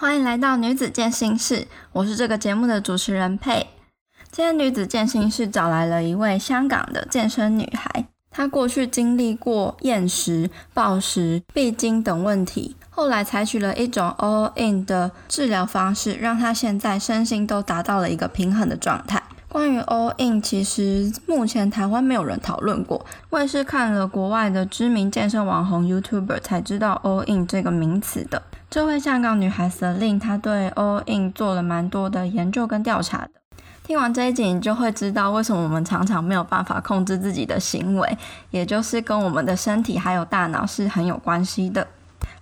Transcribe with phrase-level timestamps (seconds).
[0.00, 3.66] 欢迎来到女子健心室，我是这个节目的主持人佩。
[4.32, 19.22] 今天女子健心室找来了一位香港的健身女孩，她过去经历过厌食、暴食、闭经等问题，后来采取了一种 All In 的治疗方式，让她现在身心都达到了一个平衡的状态。
[19.50, 28.40] 关于 All In，其实目前台湾没有人讨论过，我也是看了国外的知名健身网红 YouTuber 才知道 All In 这个名词的。
[28.70, 33.30] 这位香港女孩 Selin，她对 All In 做了蛮多的研究跟调查的。
[33.82, 38.16] 听完这一集，你就会知道为什么我们常常没有办法控制自己的行为，
[38.52, 41.88] 也就是跟我们的身体还有大脑是很有关系的。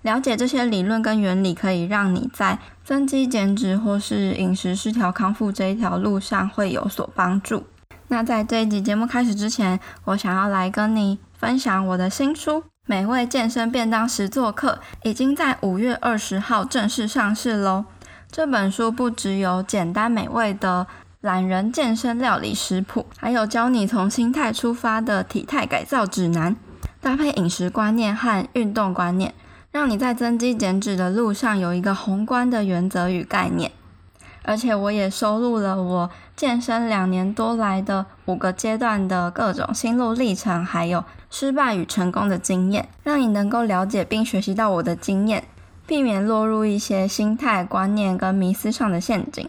[0.02, 7.64] 了解这些理论跟原理，可以让你在增肌减脂或是饮食失调康复这一条路上会有所帮助。
[8.08, 12.64] 那在这一集节目开始之前，我想要来跟你分享我的新书。
[12.90, 17.84] 美味健身便当实作课已经在五月二十号正式上市喽！
[18.32, 20.86] 这本书不只有简单美味的
[21.20, 26.56] 懒人健身料理食谱，还有教你从心态出发的体态改造指南，
[27.02, 29.34] 搭配饮食观念和运动观念，
[29.70, 33.70] 让你在增肌减脂的路上有一个宏观的原则与概念。
[34.44, 45.44] 而且我也收录了我健身两年多来的五个阶段的各种心路历程，还有失败与成功的经验，让你能够了解并学习到我的经验，
[45.86, 49.48] 避免落入一些心态、观念跟迷思上的陷阱。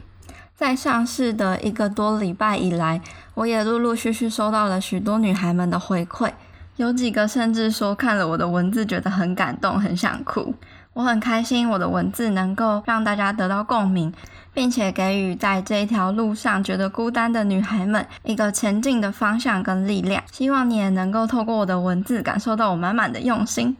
[0.56, 3.02] 在上市的一个多礼拜以来，
[3.34, 6.32] 我也陆陆续续收到了许多女孩们的回馈，
[6.78, 10.54] 有几个甚至说看了我的文字觉得很感动，很想哭。
[11.00, 14.14] 我很开心我的文字能够让大家得到共鸣。
[14.52, 20.22] 并且给予在这一条路上觉得孤单的女孩们一个前进的方向跟力量。
[20.32, 23.78] 希望你也能够透过我的文字感受到我满满的用心。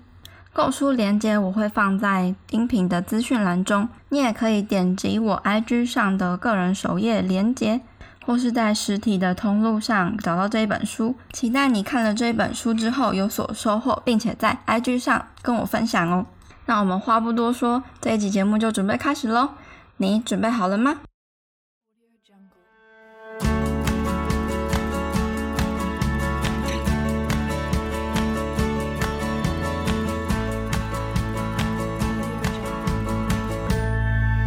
[0.54, 7.82] 购书链接我会放在音频的资讯栏中，你也可以点击我 IG 上的个人首页链接，
[8.26, 11.16] 或是在实体的通路上找到这一本书。
[11.34, 16.26] 期待你看了这一本书之后有所收获，并且在 IG 上跟我分享哦。
[16.70, 19.50] 那我们话不多说，这一集节目就准备开始喽。
[19.98, 20.98] 你准备好了吗？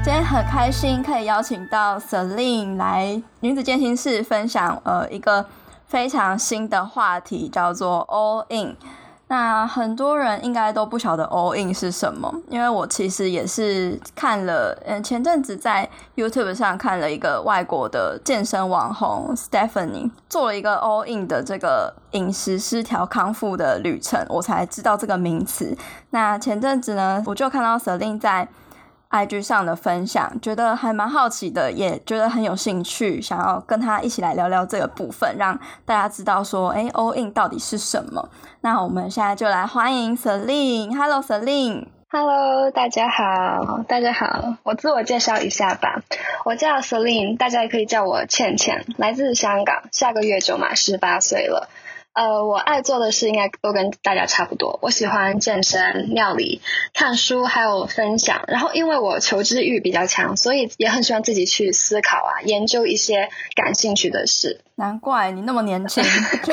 [0.05, 5.45] 今天很开心可以邀请到 Celine 来女子健心室分享，呃，一个
[5.89, 8.77] 非常新的话题，叫做 All In。
[9.33, 25.75] 那很多人应该都不晓得 All In 是什么，因为我其实也是看了，嗯，前阵子在 YouTube 上看了一个外国的健身网红 Stephanie 做了一个 All In 的这个饮食失调康复的旅程，我才知道这个名词。
[26.11, 28.47] 那前阵子呢，我就看到 Selin 在。
[29.13, 38.31] IG 上的分享，觉得还蛮好奇的，也觉得很有兴趣，想要跟他一起来聊聊这个部分，让大家知道说，哎，All In 到底是什么？
[38.63, 40.97] 那我们现在就来欢迎 Celine。
[40.97, 41.89] Hello，Celine。
[42.09, 46.03] Hello，大家好，大家好，我自我介绍一下吧，
[46.45, 51.69] 我叫 Celine，大家也可以叫我倩倩，来自香港，下个月就满十八岁了。
[52.15, 54.79] 呃，我爱做的事应该都跟大家差不多。
[54.83, 56.61] 我喜欢健身、料理、
[56.93, 58.43] 看书，还有分享。
[58.49, 64.61] 然后，因为我求知欲比较强，所以也很喜欢自己去思考啊，研究一些感兴趣的事。
[64.75, 66.05] 难怪你那么年轻，
[66.43, 66.53] 就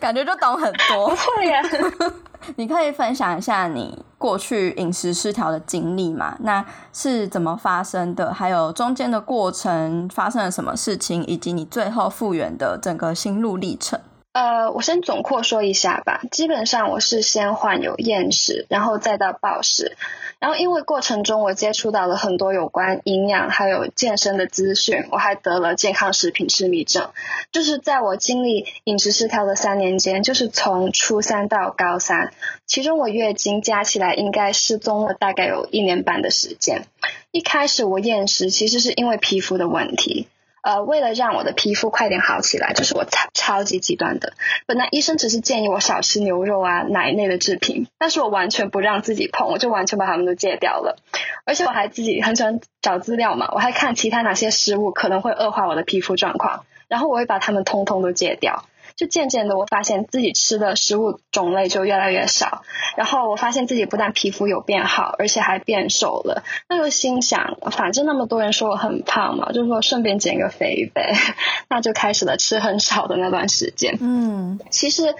[0.00, 1.14] 感觉就懂很多。
[1.14, 1.62] 会呀，
[2.56, 6.36] 你可以分享一下你过去饮食失调的经历吗？
[6.40, 8.34] 那是怎么发生的？
[8.34, 14.00] 还有中间的过程发生了什么事情，以及你最后复原的整个心路历程。
[14.32, 16.22] 呃，我先总括说一下吧。
[16.30, 19.94] 基本上我是先患有厌食，然后再到暴食，
[20.38, 27.10] 然后因为过程中我接触到了很多有关营养还有健身的资讯，我还得了健康食品痴迷症。
[27.52, 32.32] 就是在我经历饮食失调的三年间，就是从初三到高三，
[32.66, 36.86] 其中我月经加起来应该失踪了大概有一年半的时间。
[37.32, 40.26] 一开始我厌食其实是因为皮肤的问题。
[40.62, 44.32] 呃，为了让我的皮肤快点好起来，就是我超超级极端的。
[44.66, 50.96] 本来医生只是建议我少吃牛肉啊、奶类的制品，但是我完全不让自己碰，我就完全把它们都戒掉了。
[51.44, 58.64] 而且我还自己很喜欢找资料嘛，我还看其他哪些食物可能会恶化我的皮肤状况，然后我会把它们通通都戒掉。
[59.02, 62.62] 就渐渐的，我发现自己吃的食物种类就越来越少，
[62.96, 66.44] 然后我发现自己不但皮肤有变好，而且还变瘦了。
[66.68, 71.12] 那就心想，反正那么多人说我很胖嘛，就说顺便减个肥呗。
[71.68, 73.98] 那就开始了吃很少的那段时间。
[74.00, 75.16] 嗯，其实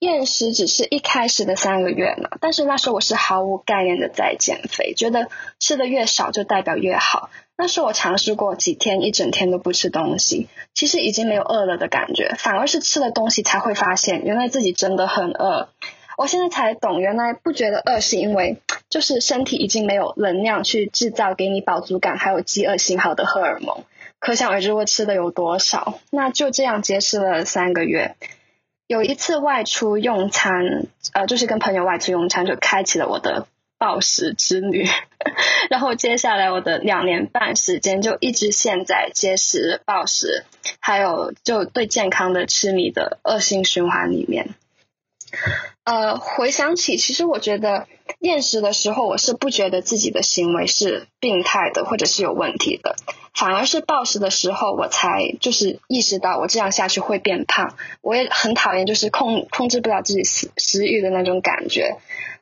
[0.00, 5.28] 厌食只是一开始的三个月嘛，但是那时候我是毫无概念的在减肥，觉得
[5.60, 7.30] 吃的越少就代表越好。
[7.62, 15.68] 那是我尝试过几天一整天都不吃东西，其实已经没有饿了的感觉，反而是吃了东西才会发现，原来自己真的很饿。
[16.16, 18.56] 我现在才懂，原来不觉得饿是因为
[18.88, 23.84] 就是身体已经没有能量去制造给你饱足感还有饥饿信号的荷尔蒙，
[24.18, 25.98] 可想而知我吃的有多少。
[26.10, 28.16] 那就这样节食了三个月。
[28.86, 33.46] 有一次外出用餐，呃，就是跟朋友外出用餐，就开启了我的
[33.80, 34.86] 暴食之旅。
[35.70, 40.44] 然后接下来我的两年半时间，就一直陷在节食、暴食，
[40.78, 44.50] 还有就对健康的痴迷的恶性循环里面。
[45.84, 47.86] 呃，回想起，其实我觉得
[48.18, 52.96] 厌食的时候，我是不觉得自己的行为是病态的，或者是有问题的。
[53.32, 57.76] 反而是暴食的时候，我才就是意识到我这样下去会变胖。
[58.02, 61.96] 我也很讨厌就是控控制不了自己食食欲的那种感觉。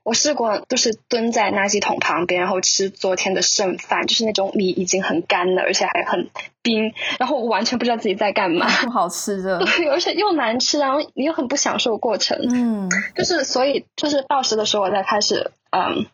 [0.09, 6.31] 我试过，就是蹲在垃圾桶旁边，然后吃昨天的剩饭，就是那种米已经很干了，而且还很
[6.63, 8.67] 冰，然后我完全不知道自己在干嘛。
[8.85, 12.39] 不好吃的，对，而且又难吃，然后你又很不享受过程。
[12.51, 16.07] 嗯，就是所以就是暴食的时候，我才开始嗯。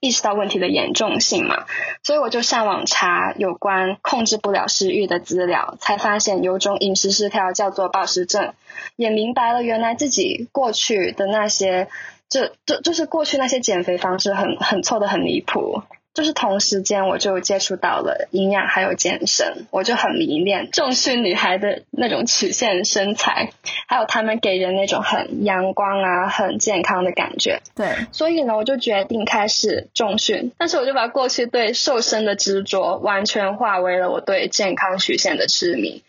[0.00, 1.64] 意识到问题的严重性嘛，
[2.02, 8.52] 所以我就上网查有关控制不了食欲的资料，才发现有种饮食失调叫做暴食症，
[8.96, 11.88] 也明白了原来自己过去的那些，
[12.28, 15.82] 就就就是过去那些减肥方式很很错的很离谱。
[16.14, 23.50] 就是同时间，我就接触到了营养还有健身，我就很迷恋重训女孩的那种曲线身材，
[23.86, 27.60] 还有她们给人那种很阳光啊、很健康的感觉。
[27.74, 36.02] 对，所以呢，我就决定开始重训，但是我就把过去对瘦身的执着完全化为了我对健康曲线的痴迷。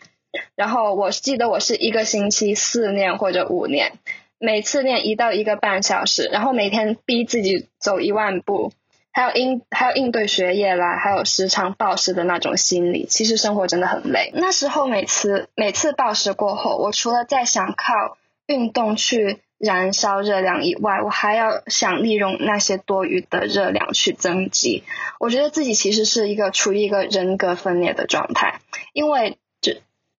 [0.54, 3.92] 然后我记得我是一个星期四练或者五练，
[4.38, 8.72] 每次练一到一个半小时，然后每天逼自己走一万步。
[9.10, 14.30] 还有应还有应对学业啦，还有时常暴食的那种心理，其实生活真的很累。
[14.34, 24.84] 那时候每次每次暴食过后，我除了在想靠运动去燃烧热量以外，我还要想利用那些多余的热量去增肌。
[25.18, 28.60] 我觉得自己其实是一个处于一个人格分裂的状态，
[28.92, 29.38] 因为。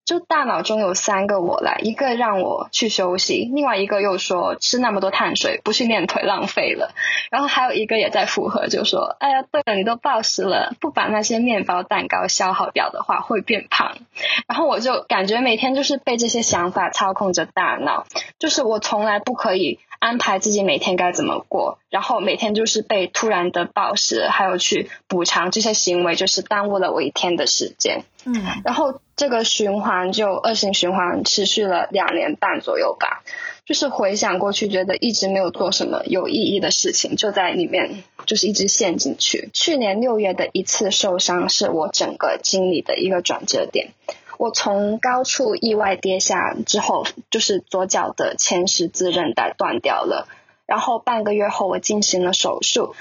[0.09, 6.95] 就大脑中有三个我来，一个让我去休息，另外一个又说吃那么多碳水不去练腿浪费了，
[7.29, 13.97] 然后还有一个也在附和，就说哎呀，对了，你都暴食了，不把那些面包蛋糕消耗掉的话会变胖。
[14.49, 18.07] 然后我就感觉每天就是被这些想法操控着大脑，
[18.39, 19.77] 就是我从来不可以。
[19.99, 28.05] 安排自己每天该怎么过，然后每天就是被突然的暴食，还有去补偿这些行为，就是耽误了我一天的时间。
[28.23, 28.33] 嗯，
[28.63, 33.21] 然后这个循环就恶性循环持续了两年半左右吧。
[33.65, 39.49] 就是回想过去，觉得一直没有做什么有意义的事情，就在里面就是一直陷进去。
[39.53, 43.89] 去年六月的一次受伤，是我整个经历的一个转折点。
[44.37, 50.29] 我从高处意外跌下之后，就是左脚的前十字韧带断掉了。
[50.65, 52.95] 然后半个月后，我进行了手术，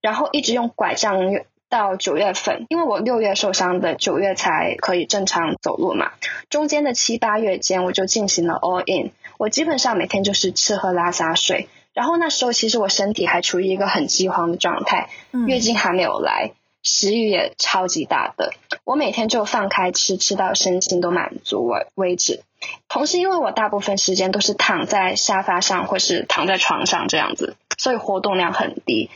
[0.00, 1.30] 然后一直用拐杖
[1.68, 6.12] 到九月份，因为我六月受伤的，九月才可以正常走路嘛。
[6.50, 11.68] 中间的七八月间，我就进行了 all in，我基本上每天就是吃喝拉撒睡。
[11.94, 15.10] 然后那时候其实我身体还处于一个很饥荒的状态，
[15.46, 16.52] 月经还没有来。
[16.80, 18.52] 食欲也超级大的，
[18.84, 22.44] 我每天就放开吃，吃到身心都满足为为止。
[22.88, 29.10] 同时，因为我大部分时间都是躺在沙发上或是躺在床上这样子，所以活动量很低。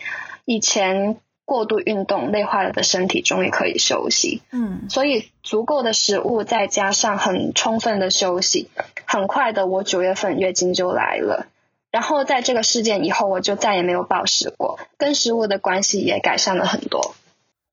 [0.44, 1.16] 以前
[1.52, 8.71] 过度运动累坏了的身体终于可以休息，嗯，所以足够的食物再加上很充分的休息，
[9.04, 11.47] 很快的我九月份月经就来了。
[11.90, 17.14] 然后在这个事件以后，我就再也没有暴食过，跟食物的关系也改善了很多。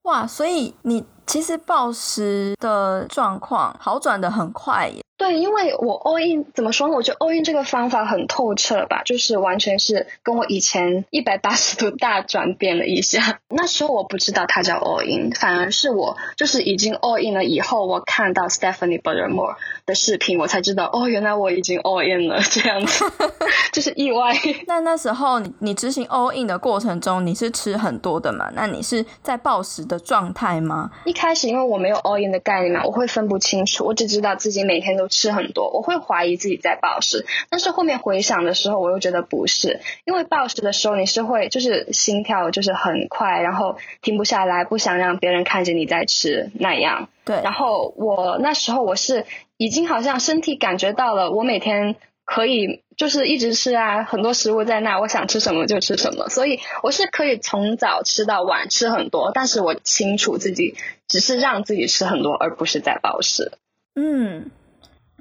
[0.01, 5.01] 哇，所以你其实暴食的状况好转的很快耶。
[5.19, 6.95] 对，因为我 all in 怎么说呢？
[6.95, 13.41] 我觉得 all in 这个方法很透彻吧，就是完全是跟我以前一百八十度大转变了一下。
[13.49, 19.57] 那时候我不知道它叫 all in，反而是我就是已经 all in 了以后，我看到 Stephanie Buttermore
[19.89, 23.03] 的视频，我才知道哦，原来我已经 all in 了这样子，
[23.73, 24.33] 就是意外。
[24.67, 28.49] 那那时候你你执行 all in 的过程中，你是吃很多的嘛？
[28.55, 30.89] 那你是在暴食的状态吗？
[31.03, 35.09] 一开始因为我没有 all in 的概念嘛，我会分不清楚，我只知道自己每天都。
[35.09, 47.09] 吃很多，我会怀疑自己在暴食，但是后面回想的时候，我又觉得不是，因为暴食的时候你是会就是心跳就是很快，然后停不下来，不想让别人看见你在吃那样。
[47.29, 49.23] 对，然后我那时候我是
[49.57, 51.95] 已经好像身体感觉到了，我每天
[52.25, 60.73] 可以就是一直吃啊，很多食物在那，我想吃什么就吃什么，所以我是可以从早吃到晚吃很多，但是我清楚自己
[61.07, 63.51] 只是让自己吃很多，而不是在暴食。
[63.93, 64.49] 嗯，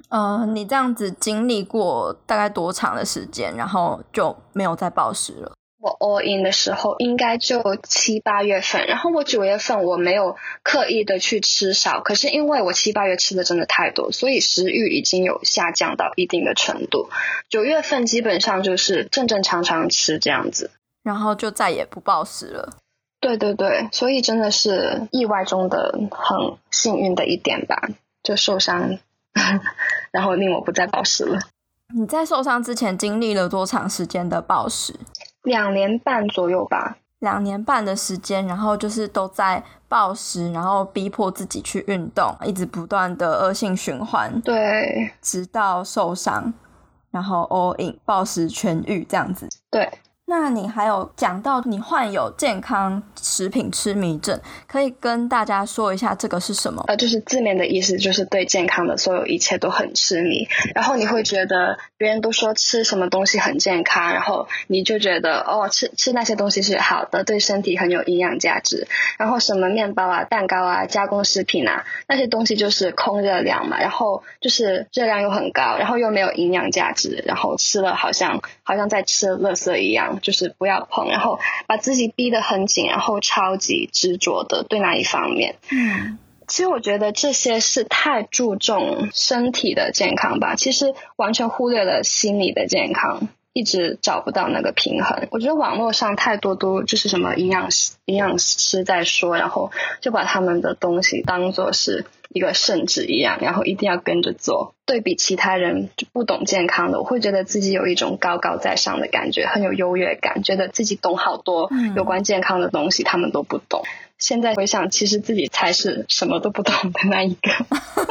[0.09, 5.51] 呃，你这样子经历过大概多长的时间，然后就没有再暴食了？
[5.81, 17.09] 我 all in 的时候应该就七八月份，然后我九月份我没有刻意的去吃少，可是因为我七八月吃的真的太多，所以食欲已经有下降到一定的程度。
[17.47, 20.69] 九月份基本上就是正正常常吃这样子，
[21.01, 22.73] 然后就再也不暴食了。
[23.21, 27.87] 对对对，所以真的是意外中的很幸运的一点吧，
[28.21, 28.99] 就受伤，
[30.11, 31.39] 然后令我不再暴食了。
[31.95, 34.93] 你在受伤之前经历了多长时间的暴食？
[35.49, 46.53] 两年半左右吧，两年半的时间，然后就是都在暴食，然后逼迫自己去运动，一直不断的恶性循环，对，直到受伤，
[47.11, 49.89] 然后 all in 暴食痊愈这样子，对。
[50.31, 56.83] 那你还有讲到你患有健康食品痴迷症，可以跟大家说一下这个是什么？
[56.85, 68.87] 呃，就是字面的意思，就是对健康的所有一切都很痴迷，然后你会觉得别人都说吃什么东西很健康，然后你就觉得哦，吃吃那些东西是好的，对身体很有营养价值，
[69.19, 80.17] 然后什么面包啊、蛋糕啊、加工食品啊那些东西就是空热量嘛，然后就是热量又很高，然后又没有营养价值，然后吃了好像好像在吃垃圾一样。
[80.21, 85.55] 就是不要碰，然后把自己逼得很紧，然后超级执着的对那一方面。
[85.71, 86.17] 嗯，
[86.49, 93.29] 其实我觉得这些是太注重身体的健康吧，其实完全忽略了心理的健康。
[93.51, 104.75] 一直找不到那个平衡，我觉得网络上太多都就是什么营养师、营养师在说，然后就把他们的东西当做是一个圣旨一样，然后一定要跟着做。
[104.85, 113.81] 对比其他人就不懂健康的，我会觉得自己有一种高高在上的感觉，很有优越感，觉得自己懂好多有关健康的东西，他们都不懂。
[114.19, 117.49] 现在回想，其实自己才是什么都不懂的那一个，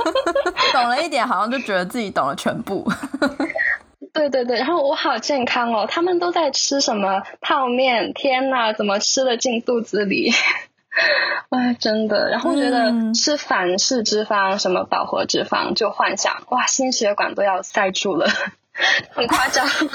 [0.73, 2.91] 懂了一点，好像就觉得自己懂了全部。
[4.12, 8.12] 对对对，然后我好健康哦，他们都在吃什么泡面？
[8.15, 10.33] 天呐，怎么吃的进肚子里？
[11.50, 12.29] 哎，真的。
[12.31, 18.29] 然后觉得吃反式脂肪，什么饱和脂肪，就幻想哇，心血管都要塞住了，
[19.12, 19.69] 很夸张。
[19.69, 19.88] 真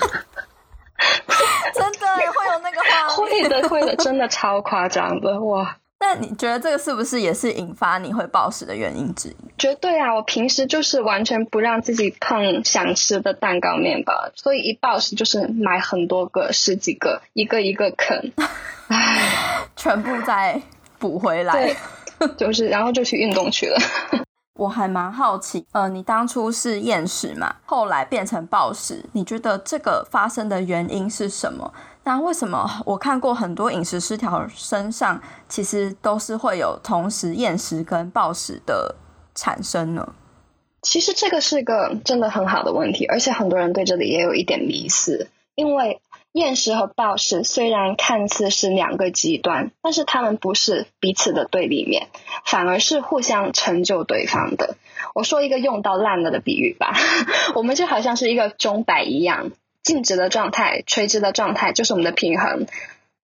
[1.94, 5.78] 的会有那个话会的，会的，真的超夸张的哇。
[6.06, 9.36] 那你觉得这个是不是也是引发你会暴食的原因之一？
[9.58, 10.14] 绝对啊！
[10.14, 18.34] 我平时就是完全不让自己碰想吃的蛋糕、面包，所以一暴食就是买很多个、十几个，一个一个啃，
[18.90, 20.62] 唉，全部再
[21.00, 21.74] 补回来。
[22.20, 23.80] 对，就是然后就去运动去了。
[24.60, 31.74] 我还蛮好奇，呃，你当初是厌食嘛，后来变成暴食，你觉得这个发生的原因是什么？
[32.06, 38.96] 那为什么我看过很多饮食失调身上，其实都是会有同时厌食跟暴食的
[39.34, 40.14] 产生呢？
[40.82, 45.30] 其实这个是个真的很好的问题，而且很多人对这里也有一点迷思。
[45.56, 46.02] 因为
[46.34, 52.10] 厌食和暴食虽然看似是两个极端，但是他们不是彼此的对立面，
[52.44, 54.76] 反而是互相成就对方的。
[55.14, 56.94] 我说一个用到烂了的比喻吧，
[57.56, 59.52] 我们就好像是一个钟摆一样。
[59.84, 62.66] 静止的状态，垂直的状态就是我们的平衡。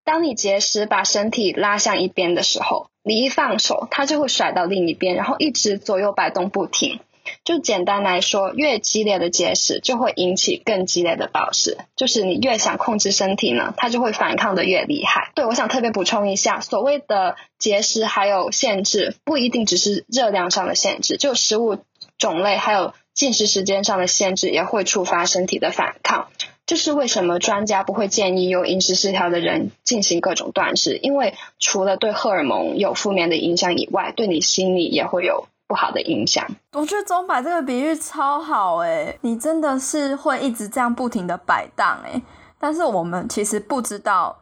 [0.04, 7.00] 当你节食把身体拉向一边的时候，你一放手，它就会甩到另一边，然后一直左右摆动不停。
[7.44, 11.78] 就简单来说，越激烈的节食就会引起更激烈的暴食。
[11.96, 15.32] 就是你越想控制身体呢，它就会反抗的越厉害。
[15.36, 21.78] 对，我想特别补充一下，所谓的节食还有限制，不一定只是热量上的限制，就食物
[22.18, 22.94] 种类还有。
[23.20, 26.30] 进食时间上的限制也会触发身体的反抗，
[26.66, 36.48] 这是为什么专家不会建议有饮食失调的人进行各种断食，因为除了对荷尔蒙有负面的影响以外，对你心理也会有不好的影响。
[36.72, 42.22] 我觉得钟摆这个比喻超好诶，你真的是会一直这样不停的摆荡诶，
[42.58, 44.40] 但是我们其实不知道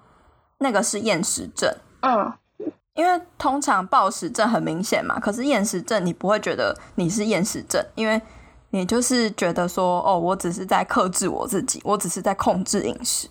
[0.59, 2.31] 那个是厌食症，嗯，
[2.93, 8.21] 因为通常暴食症很明显嘛，可是厌食症你不会觉得你是厌食症，因为。
[8.77, 13.27] 你就是觉得说，哦，我只是在克制我自己，我只是在控制饮食。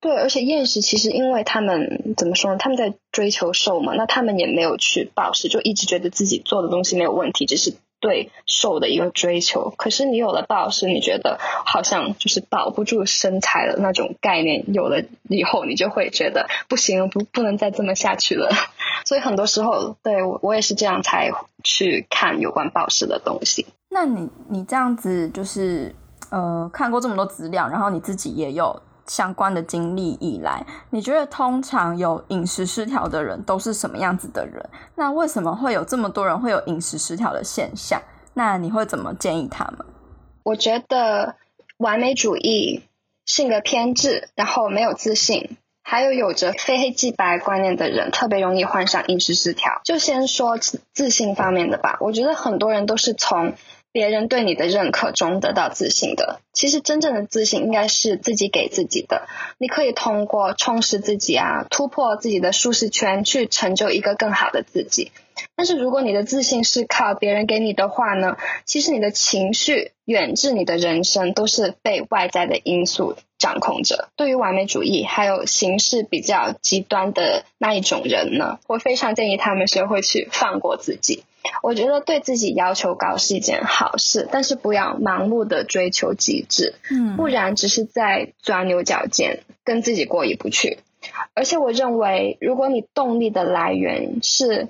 [0.00, 2.56] 对，而且厌食其实因为他们怎么说呢？
[2.58, 9.74] 他们在追求瘦嘛，那他们也没有去暴食，就一直觉得自己做的东西没有问题，只是对瘦的一个追求。
[9.76, 18.50] 可是你有了暴食，你觉得好像就是保不住身材的那种概念，有了以后，你就会觉得不行，不不能再这么下去了。
[19.04, 21.30] 所以很多时候，对我我也是这样才
[21.62, 23.66] 去看有关暴食的东西。
[23.92, 25.94] 那你你这样子就是
[26.30, 34.64] 呃看过这么多资料，然后你自己也有相关的经历以来，你觉得通常有饮食失调的人都是什么样子的人？
[34.94, 38.00] 那为什么会有这么多人会有饮食失调的现象？
[38.34, 39.84] 那你会怎么建议他们？
[40.44, 41.34] 我觉得
[41.78, 42.84] 完美主义、
[43.26, 45.56] 性格偏执，然后没有自信。
[45.82, 49.80] 还有有着非黑即白观念的人，特别容易患上饮食失调。
[49.82, 53.54] 就先说自信方面的吧，我觉得很多人都是从
[53.92, 56.40] 别人对你的认可中得到自信的。
[56.52, 59.26] 其实真正的自信应该是自己给自己的。
[59.58, 65.10] 你可以通过充实自己啊，突破自己的舒适圈，去成就一个更好的自己。
[65.56, 68.36] 但是如果你的自信是靠别人给你的话呢？
[68.66, 74.10] 其实你的情绪远至你的人生都是被外在的因素掌控者。
[74.14, 81.24] 对于完美主义还有形式比较极端的那一种人呢，我非常建议他们学会去放过自己。
[81.62, 90.78] 我觉得对自己要求高是一件好事，但是不要盲目的追求极致，嗯，不然只是在钻牛角尖，跟自己过意不去。
[91.32, 94.68] 而且我认为，如果你动力的来源是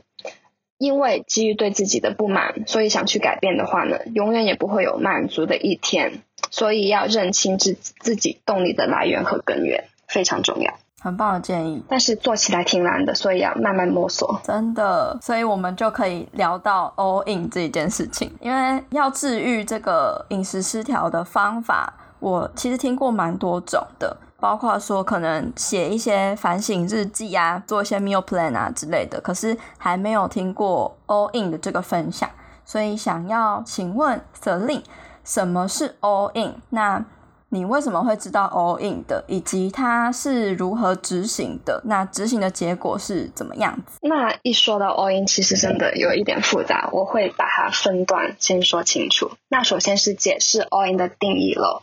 [0.80, 6.22] 因为基于对自己的不满，所以想去改变的话呢，永远也不会有满足的一天。
[6.50, 10.72] 所以要认清自自己动力的来源和根源，非常重要。
[10.98, 14.40] 很棒的建议，但是做起来挺难的，所以要慢慢摸索。
[14.42, 18.32] 真的，所以我们就可以聊到 all in 这一件事情。
[18.40, 24.16] 因为要治愈这个饮食失调的方法，我其实听过蛮多种的。
[24.40, 32.28] 包括说可能写一些反省日记啊，做一些 meal plan 啊之类的，可是还没有听过 all in 的这个分享，
[32.64, 34.82] 所以想要请问 Selin，
[35.22, 36.54] 什么是 all in？
[36.70, 37.04] 那
[37.52, 41.82] 你为什么会知道 all in 的，以及它是如何执行的？
[41.84, 43.98] 那执行的结果是怎么样子？
[44.02, 49.32] 那一说到 all in，其实真的有一点复杂，我会把它分段先说清楚。
[49.48, 51.82] 那首先是解释 all in 的定义喽。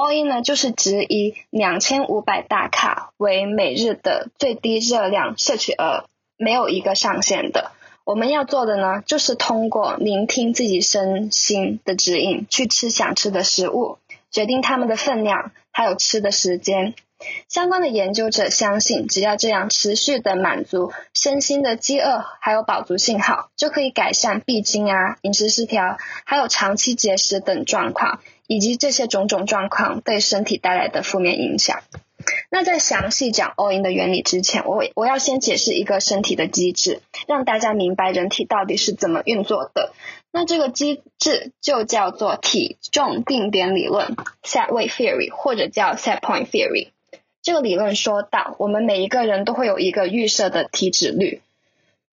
[0.00, 6.06] All in 呢，就是指以两千五百大卡为每日的最低热量摄取额，
[6.38, 7.72] 没有一个上限的。
[8.04, 13.98] 我们要做的呢，就是通过聆听自己身心的指引，去吃想吃的食物，
[14.30, 16.94] 决定它们的分量，还有吃的时间。
[17.48, 28.20] 相关的研究者相信，只要这样持续的满足身心的饥饿，还有饱足信号，就可以改善闭经啊、饮食失调，还有长期节食等状况。
[28.50, 31.84] 以及这些种种状况对身体带来的负面影响。
[32.50, 39.92] 那在详细讲 all in 的原理之前，我我要先解释一个身体的机制，让大家明白人体到底是怎么运作的。
[40.32, 46.88] 那这个机制就叫做体重定点理论 （set weight theory） 或者叫 set point theory。
[47.42, 51.40] 这个理论说到，我们每一个人都会有一个预设的体脂率。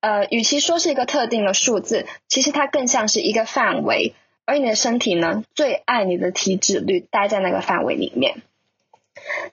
[0.01, 4.13] 呃，与其说是一个特定的数字，其实它更像是一个范围。
[4.47, 8.41] 而你的身体呢，最爱你的体脂率待在那个范围里面。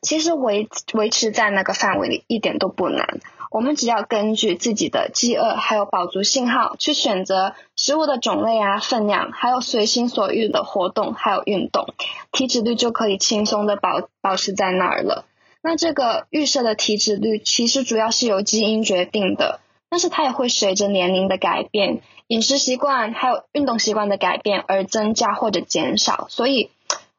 [0.01, 3.19] 其实维维持在那个范围里一点都不难，
[3.51, 11.93] 我们只要根据自己的饥饿还有饱足信号去选择食物的种类啊、分量，还有随心所欲的活动还有运动，
[12.31, 15.25] 体脂率就可以轻松的保保持在那儿了。
[15.61, 19.59] 那这个预设的体脂率其实主要是由基因决定的。
[19.95, 26.27] 但是它也会随着年龄的改变、饮食习惯还有运动习惯的改变而增加或者减少。
[26.31, 26.73] 所以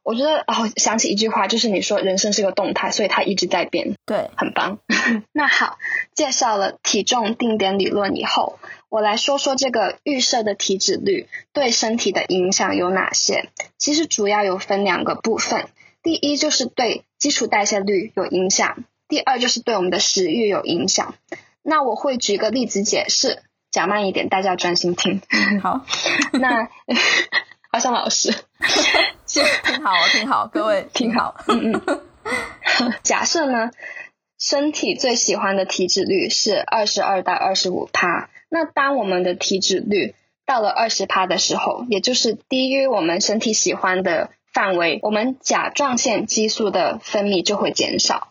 [0.04, 3.96] 我觉得哦，想起一句话，就是你说人生是个动态，所以它一直在变。
[4.06, 4.80] 对，很棒。
[5.32, 5.78] 那好，
[6.14, 8.60] 介绍了体重定点理论以后，
[8.90, 13.48] 我来说说这个预设的体脂率对身体的影响有哪些。
[13.78, 15.70] 其实主要有分两个部分，
[16.04, 21.16] 第一就是对基础代谢率有影响，第二就是对我们的食欲有影响。
[21.68, 25.20] 那我会举个例子解释，讲慢一点，大家专心听。
[25.64, 25.84] 好，
[26.34, 26.70] 那
[27.74, 28.32] 好像老师，
[29.26, 29.44] 听
[29.84, 31.36] 好，听好，各位听好。
[31.48, 32.94] 嗯嗯。
[33.02, 33.72] 假设呢，
[34.38, 40.14] 身体最喜欢的体脂率是二十二到二十五帕，那当我们的体脂率
[40.46, 48.28] 到了二十帕的时候，也就是低于我们身体喜欢的范围，我们甲状腺激素的分泌就会减少。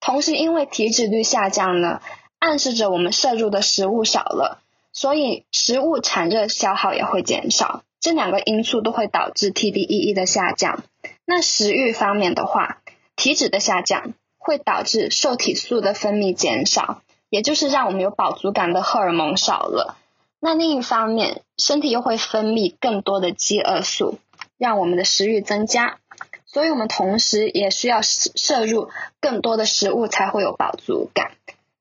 [0.00, 2.00] 同时，因为体脂率下降呢。
[2.42, 4.58] 暗示着我们摄入的食物少了，
[4.92, 7.84] 所以食物产热消耗也会减少。
[8.00, 10.82] 这两个因素都会导致 TDEE 的下降。
[11.24, 12.78] 那食欲方面的话，
[13.14, 19.96] 体脂的下降会导致受体素的分泌减少，也就是让我们有饱足感的荷尔蒙少了。
[20.40, 24.18] 那另一方面，身体又会分泌更多的饥饿素，
[24.58, 26.00] 让我们的食欲增加。
[26.44, 31.30] 所以我们同时也需要摄入更多的食物才会有饱足感。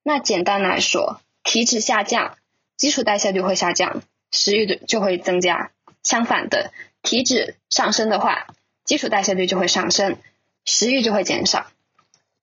[0.03, 2.37] 那简单来说，体脂下降，
[2.77, 5.71] 基础代谢率会下降，食欲的就会增加。
[6.03, 6.71] 相反的，
[7.03, 8.47] 体脂上升的话，
[8.83, 10.17] 基础代谢率就会上升，
[10.65, 11.67] 食欲就会减少。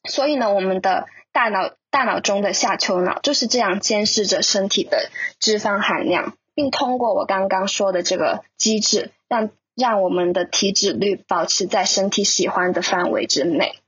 [0.04, 13.80] 所以呢，我们的大脑大脑中的下丘脑就是这样监视着身体的脂肪含量，并通过我刚刚说的这个机制，让让我们的体脂率保持在身体喜欢的范围之内。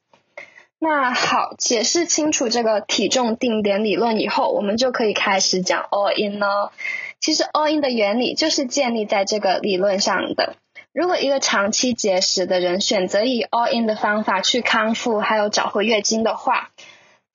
[0.82, 6.72] 那好，解释清楚这个体重定点理论以后，我们就可以开始讲 all in 了。
[7.20, 10.56] 其实 all in 的原理就是建立在这个理论上的。
[10.94, 16.70] 如果一个长期节食的人选择以 all in 的方法去康复，还有找回月经的话，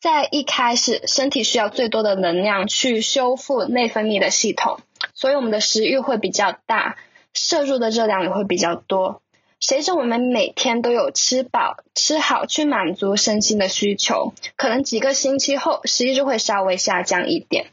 [0.02, 4.80] 在一开始身体需要最多的能量去修复内分泌的系统，
[5.14, 6.98] 所以我们的食欲会比较大，
[7.32, 9.22] 摄入的热量也会比较多。
[9.68, 17.66] 随着我们每天都有吃饱吃好去满足身心的需求，可能几个星期后食欲就会稍微下降一点。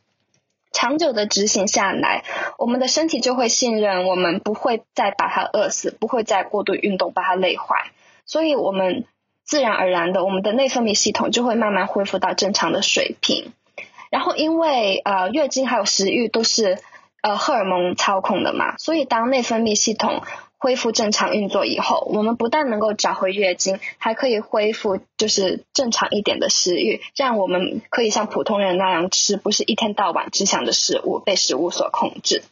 [0.72, 2.24] 长久的执行下来，
[2.56, 7.90] 我们的身体就会信任我们不会再把它饿死，不会再过度运动把它累坏，
[8.24, 9.04] 所以我们
[9.44, 13.52] 自然而然的我们的内分泌系统就会慢慢恢复到正常的水平。
[14.08, 16.78] 然后因为呃月经还有食欲都是
[17.20, 20.22] 呃荷尔蒙操控的嘛，所以当内分泌系统。
[20.62, 32.44] 恢复正常运作以后，我们不但能够找回月经，还可以恢复就是正常一点的食欲，让我们可以像普通人那样吃，不是一天到晚只想着食物，被食物所控制。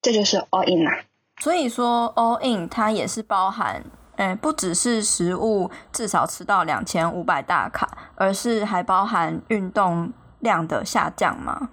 [0.00, 1.04] 这就是 all in 啊。
[1.38, 3.84] 所以说 all in 它也是包含，
[4.16, 11.68] 嗯，不只是食物至少吃到两千五百大卡，而是还包含运动量的下降吗？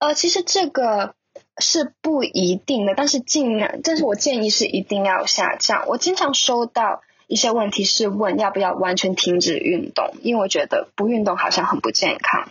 [0.00, 1.14] 呃，其实这个。
[1.58, 5.86] 是不一定的，但是尽量，但是我建议是一定要下降。
[5.86, 12.48] 我经常收到一些问题是问要不要完全停止运动，因为我觉得不运动好像很不健康。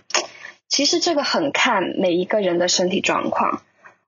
[0.68, 3.62] 其实这个很看每一个人的身体状况。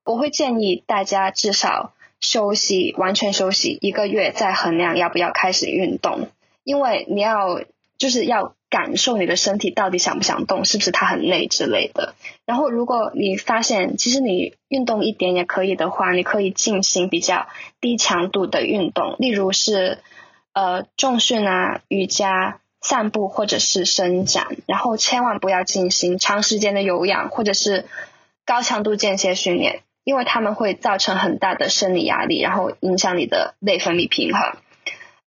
[0.03, 6.29] 我会建议大家至少休息，完全休息一个月，再衡量要不要开始运动。
[6.63, 7.61] 因为你要
[7.97, 8.53] 就是要。
[8.67, 12.13] 感受你的身体到底想不想动，是不是它很累之类的。
[12.45, 17.47] 然后，如果你发现其实你运动一点也可以的话，你可以进行比较
[17.79, 19.99] 低强度的运动，例如是
[20.51, 24.57] 呃重训啊、瑜伽、散步或者是伸展。
[24.65, 27.85] 然后千万不要进行长时间的有氧或者是
[28.45, 34.57] 高强度间歇训练，因为他们会造成很大的生理压力，然后影响你的内分泌平衡。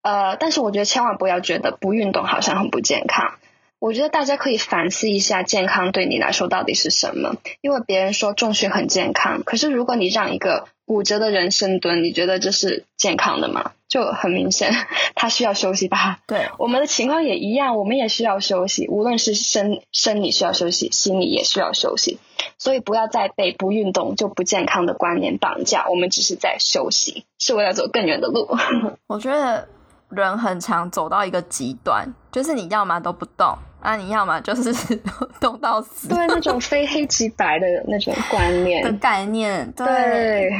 [0.08, 3.34] 呃，但是我觉得千万不要觉得不运动好像很不健康。
[3.78, 7.36] 我觉得大家可以反思一下，健康对你来说到底是什么？
[7.60, 13.72] 因为别人说重训很健康，可是如果你让一个骨折的人深蹲，你觉得这是健康的吗？
[13.86, 14.72] 就很明显，
[15.14, 16.20] 他需要休息吧。
[16.26, 22.18] 对，我们的情况也一样，我们也需要休息，无论是生生理需要休息，心理也需要休息。
[22.56, 28.48] 所以不要再被不运动就不健康的观念绑架，我们只是在休息，是为了走更远的路。
[29.06, 29.68] 我觉得。
[30.10, 34.72] 人很常走到一个极端，就是你要么都不动，啊，你要么就是
[35.38, 36.08] 动到死。
[36.08, 40.50] 对，那种非黑即白的那种观念的概念，对，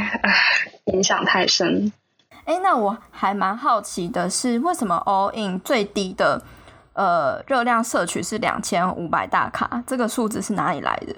[0.85, 1.91] 影响太深。
[2.45, 6.43] 哎，那我还蛮好奇的是，为什么 All In 最低的
[6.93, 9.83] 呃热量摄取是两千五百大卡？
[9.87, 11.17] 这个数字是哪里来的？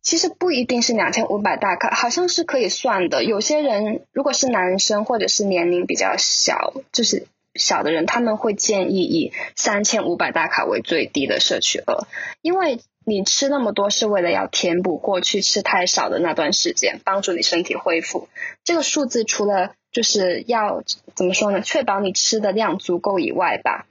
[0.00, 3.24] 其实不一定是两千五百大卡，好像是可以算的。
[3.24, 7.26] 有些人如果是男生或者是年龄比较小，就是。
[7.58, 12.06] 小的人他们会建议以三千五百大卡为最低的摄取额，
[12.40, 18.28] 因为你吃那么多是为了要填补过去吃太少的那段时间，帮助你身体恢复。
[18.64, 20.82] 这个数字除了就是要
[21.14, 23.86] 怎么说呢，确保你吃的量足够以外吧，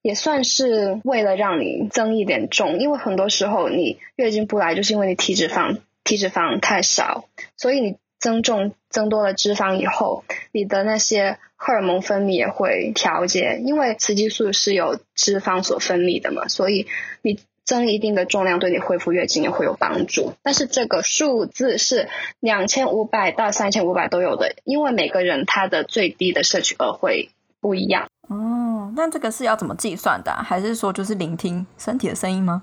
[0.00, 11.38] 也算是为了让你增一点重，因为很多时候你月经不来就是因为你体脂肪体脂肪太少，所以你增重增多了脂肪以后，你的那些。
[11.56, 16.86] 荷尔蒙分泌也会调节，因为雌激素是由脂肪所分泌的嘛，所以
[17.22, 20.34] 你增一定的重量对你恢复月经也会有帮助。
[20.42, 22.08] 但是这个数字是
[22.40, 28.06] 两千五百到三千五百都有的，因为每个人他的最低的摄取额会不一样。
[28.28, 30.30] 哦，那这个是要怎么计算的？
[30.32, 32.62] 还是说就是聆听身体的声音吗？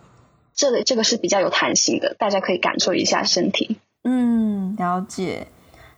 [0.53, 3.77] 这个这个是比较有弹性的，大家可以感受一下身体。
[4.03, 5.47] 嗯，了解。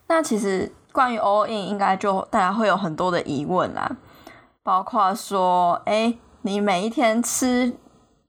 [0.08, 0.72] 那其实。
[0.96, 3.98] 关于 all in，应该就大家会有很多的疑问啦，
[4.64, 7.74] 包括说，哎，你每一天吃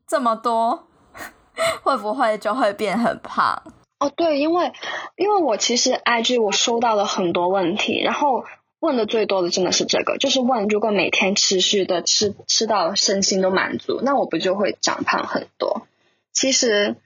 [0.05, 0.88] 这么多，
[1.85, 3.62] 会不会就会变很胖？
[4.00, 4.72] 哦，对，因为
[5.14, 8.44] 因为我其实 IG 我收到了很多问题，然后
[8.81, 15.87] 问的最多的真的是这个，就是问如果每天持续的吃吃到身心都满足，那我不就会长胖很多？
[16.33, 16.96] 其实，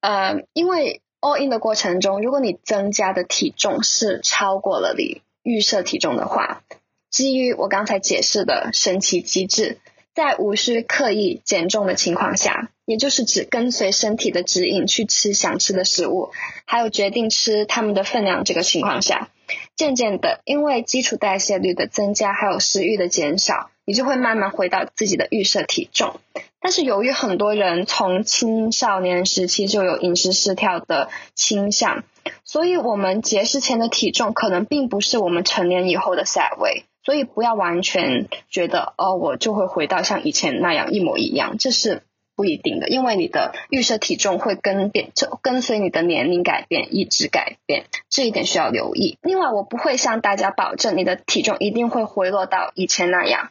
[0.00, 1.00] 呃，因为。
[1.20, 6.62] All in 的过程中，如果你增加的体重是超过了你预设体重的话，
[7.10, 9.78] 基于我刚才解释的神奇机制，
[10.14, 16.30] 在无需刻意减重的情况下，也就是只跟随身体的指引去吃想吃的食物，
[16.66, 19.28] 还有决定吃它们的分量这个情况下，
[19.76, 26.20] 渐渐的，因为基础代谢率的增加，还有食欲的减少，你就会慢慢回到自己的预设体重。
[26.60, 32.04] 但是由于很多人从青少年时期就有饮食失调的倾向，
[32.44, 36.84] 所以我们节食前的体重可能并不是我们成年以后的 set 位。
[37.02, 42.02] 所以不要完全觉得哦，我就会回到像以前那样一模一样，这是
[42.36, 49.18] 不一定的，因为你的预设体重会跟变，就跟随你的年龄改变，一直改变，这一点需要留意。
[49.22, 53.50] 另外，我不会向大家保证你的体重一定会回落到以前那样。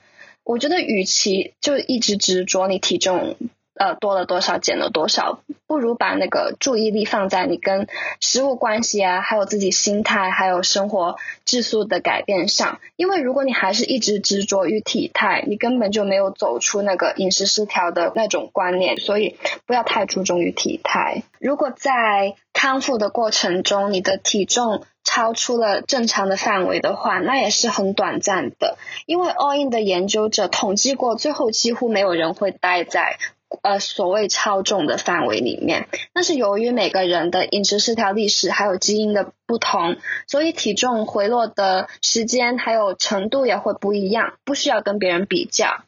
[0.49, 3.35] 我觉得，与其就一直执着你体重。
[3.75, 7.88] 呃，多了多少，减了多少，不如把那个注意力放在你跟
[8.19, 12.81] 食物关系啊，还有自己心态，还有生活质素的改变上。
[12.97, 21.23] 因为如果你还是一直执着于体态，你根本就没有走出那个饮食失调的那种观念，所以不要太注重于体态。
[21.39, 28.78] 如果在康复的过程中，你的体重超出了正常的范围的话，那也是很短暂的。
[29.08, 33.17] 因为 All In 的研究者统计过，最后几乎没有人会待在。
[33.63, 45.84] 呃，所谓超重的范围里面，那是由于每个人的饮食失调历史还有基因的不同，所以体重回落的时间还有程度也会不一样，不需要跟别人比较。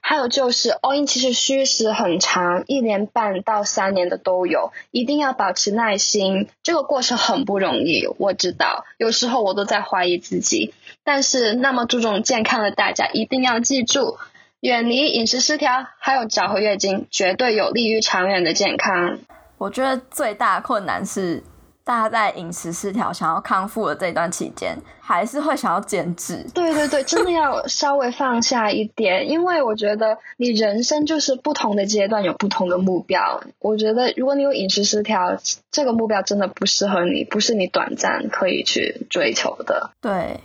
[0.00, 14.18] 还有就是 all in 其实虚时很长，一年半到三年的都有，一定要保持耐心，这个过程很不容易，我知道，有时候我都在怀疑自己，但是那么注重健康的大家一定要记住。
[14.60, 19.18] 远离饮食失调，还有找回月经，绝对有利于长远的健康。
[19.58, 21.42] 我觉得最大困难是，
[21.84, 26.44] 大家在饮食失调、想要康复的这段期间，还是会想要减脂。
[26.54, 33.42] 对对对，真的要稍微放下一点，因为我觉得你人生就是不同的阶段有不同的目标。
[33.58, 35.36] 我觉得如果你有饮食失调，
[35.70, 39.90] 这个目标真的不适合你，不是你短暂可以去追求的。
[40.00, 40.40] 对，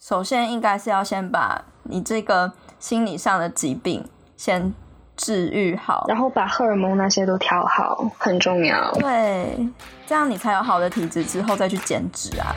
[0.00, 2.52] 首先应该是要先把你这个。
[2.80, 4.04] 心理上的疾病
[4.36, 4.72] 先
[5.18, 8.90] 治愈好，然后把荷尔蒙那些都调好，很重要。
[8.92, 9.68] 对，
[10.06, 12.54] 这样你才有好的体质，之后再去减脂啊。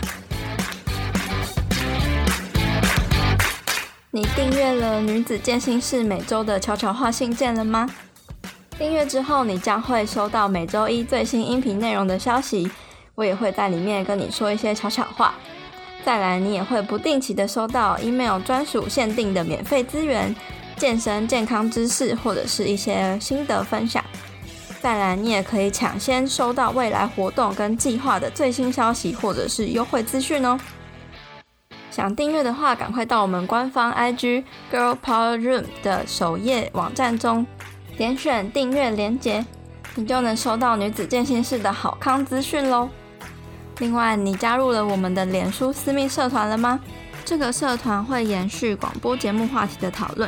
[4.12, 7.90] 你订阅了女子健心室每周的悄悄话信件了吗？
[8.78, 12.70] 订阅之后，你将会收到每周一最新音频内容的消息，
[13.16, 15.34] 我也会在里面跟你说一些悄悄话。
[16.04, 20.36] 再来，你也会不定期的收到 email 专属限定的免费资源、
[20.82, 24.04] 健身健康知识或者是一些心得分享。
[24.82, 30.60] 再来，你也可以抢先收到未来活动跟计划的最新消息或者是优惠资讯哦。
[31.92, 37.46] 想订阅的话，赶快到我们官方 IG Girl Power Room 的首页网站中，
[37.96, 39.46] 点选订阅连结，
[39.94, 42.90] 你就能收到女子健心室的好康资讯喽。
[43.78, 46.80] 另外，你加入了我们的脸书私密社团了吗？
[47.24, 50.28] 这个社团会延续广播节目话题的讨论，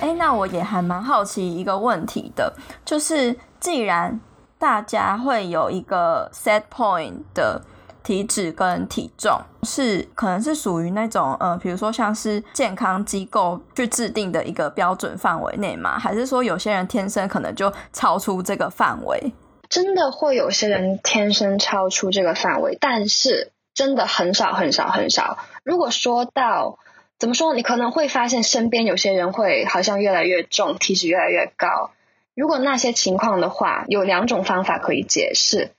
[0.00, 2.52] 哎，那我也还蛮好奇一个问题的，
[2.84, 4.20] 就是既然
[4.58, 7.62] 大家会有一个 set point 的。
[8.04, 15.98] 体脂跟体重是可能是属于那种呃，比如说像是健康机构去制定的一个标准范围内吗？
[15.98, 19.34] 还是说有些人天生可能就超出这个范围？
[19.68, 25.36] 真的会有些人天生超出这个范围，但是真的很少很少很少。
[25.62, 26.78] 如果说到
[27.18, 31.90] 怎么说，你可能会发现身边有些人会好像越来越重，体脂越来越高。
[32.34, 35.72] 如果那些情况的话，有两种方法可以解释。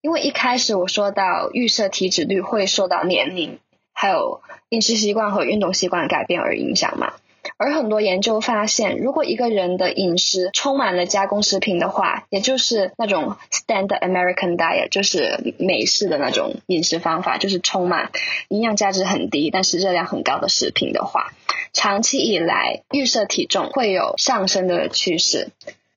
[0.00, 3.58] 因为一开始我说到预设体脂率会受到年龄、
[3.92, 7.14] 还有饮食习惯和运动习惯改变而影响嘛，
[7.56, 18.10] 而很多研究发现，如果一个人的饮食充满了加工食品的话，也就是那种 Standard American Diet，就是美式的那种饮食方法，就是充满
[18.48, 21.32] 营养价值很低但是热量很高的食品的话，
[21.72, 25.48] 长期以来预设体重会有上升的趋势。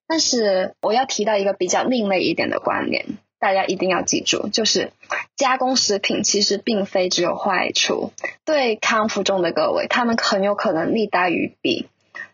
[0.08, 3.06] 但是我要提到一个比较另类一点的观念。
[3.40, 4.92] 大家一定要记住，就是
[5.36, 8.12] 加工食品其实并非只有坏处，
[8.46, 11.88] 对康复中的各位，他们很有可能利大于弊。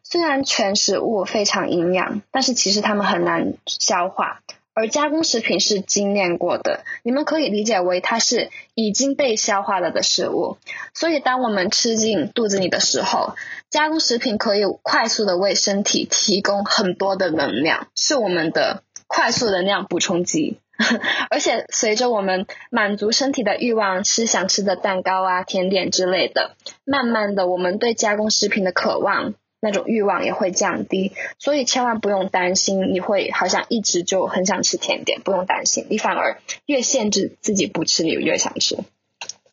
[0.04, 4.42] 虽然全食物非常营养，但是其实它们很难消化。
[4.76, 10.58] 而加工食品是精炼过的，你们可以理解为它是已经被消化了的食物。
[10.96, 13.36] 所以，当我们吃进肚子里的时候，
[13.70, 20.58] 加工食品可以快速的为身体提供很多的能量，是我们的快速能量补充剂。
[21.30, 29.34] 而且，随着我们满足身体的欲望，吃想吃的蛋糕啊、甜点之类的，慢慢的，我们对加工食品的渴望。
[29.66, 38.78] 那种欲望也会降低，所以千万不用担心，你会好像一直就很想吃甜点，不用担心，你反而越限制自己不吃，你越想吃。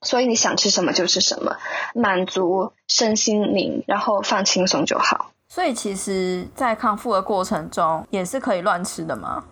[0.03, 1.59] 所以你想吃什么就吃什么，
[1.95, 5.31] 满足身心灵，然后放轻松就好。
[5.47, 9.45] 所以其实，在康复的过程中，也是可以乱吃的吗？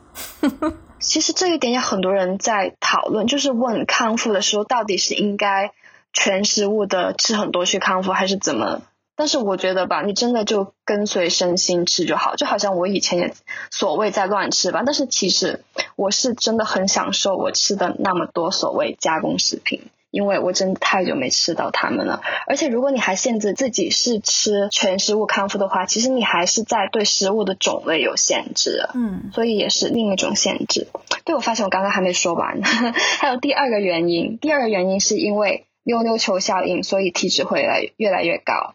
[1.00, 5.72] 其实这一点有很多人在讨论，就是问康复的时候，到底是应该
[6.12, 8.82] 全食物的吃很多去康复，还是怎么？
[9.16, 13.34] 但是我觉得吧，你真的就跟随身心吃就好，就好像我以前也
[13.70, 14.82] 所谓在乱吃吧。
[14.86, 15.64] 但是其实
[15.96, 22.22] 我是真的很享受我吃的那么多所谓加工食品，因为我真的太久没吃到它们了。
[22.46, 30.88] 而且如果你还限制自己是吃全食物康复的话，其实你还是在对食物的种类有限制，嗯，所以也是另一种限制。
[31.24, 32.62] 对，我发现我刚刚还没说完，
[33.20, 38.74] 还有第二个原因，第二个原因是因为溜溜球效应，所以体脂会来越来越高。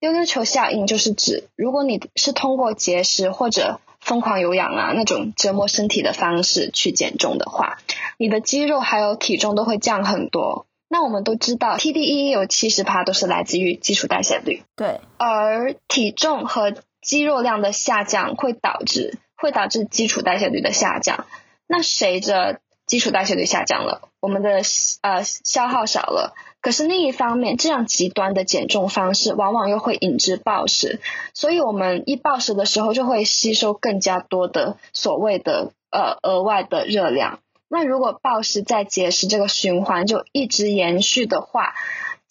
[0.00, 7.78] 溜溜球效应就是指，如果你是通过节食或者疯狂有氧啊那种折磨身体的方式去减重的话，
[8.18, 10.66] 你的肌肉还有体重都会降很多。
[10.88, 14.62] 那我们都知道，TDE 有七十趴都是来自于基础代谢率。
[14.76, 21.26] 对，而体重和肌肉量的下降会导致会导致基础代谢率的下降。
[21.66, 24.60] 那随着基础代谢率下降了，我们的
[25.00, 26.34] 呃消耗少了。
[26.62, 31.00] 可是另一方面，这样极端的减重方式往往又会引致暴食，
[31.34, 37.40] 所以我们一暴食的时候就会吸收更加多的所谓的呃额外的热量。
[37.68, 41.74] 那如果暴食再节食这个循环就一直延续的话，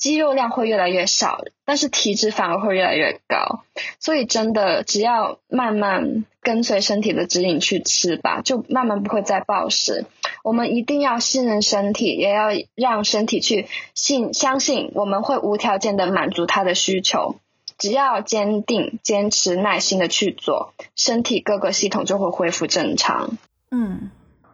[0.01, 3.61] 肌肉量会越来越少，但是体脂反而会越来越高。
[3.99, 10.05] 所以真的只要慢慢跟随身体的指引去吃吧，就慢慢不会再暴食。
[10.43, 17.35] 我们一定要信任身体，也要让身体去信相信我们会无条件的满足他的需求。
[17.77, 23.37] 只要坚定、坚持、耐心的去做，身体各个系统就会恢复正常。
[23.69, 24.09] 嗯。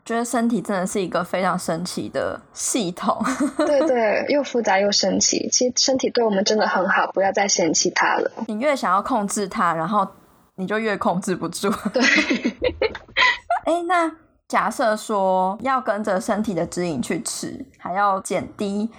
[0.07, 3.21] 觉得身体真的是一个非常神奇的系统，
[3.67, 5.49] 对对，又复杂又神奇。
[5.51, 8.31] 其实身体对我们真的很好，不要再嫌弃它了。
[8.47, 10.07] 你越想要控制它，然后
[10.55, 11.69] 你就越控制不住。
[11.91, 12.01] 对。
[13.67, 14.09] 哎，那
[14.47, 18.89] 假设说要跟着身体的指引去吃，还要减低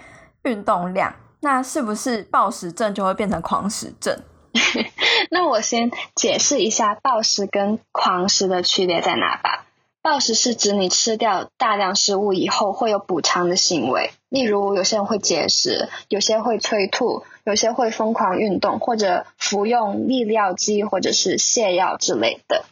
[0.42, 4.14] 运动量，那是不是暴食症就会变成狂食症？
[5.32, 9.64] 那我先解释一下暴食跟狂食的区别在哪吧。
[10.00, 22.64] 暴食是指你吃掉大量食物以后会有补偿的行为，例如有些人会节食，有些会催吐，有些会疯狂运动或者服用利尿剂或者是泻药之类的。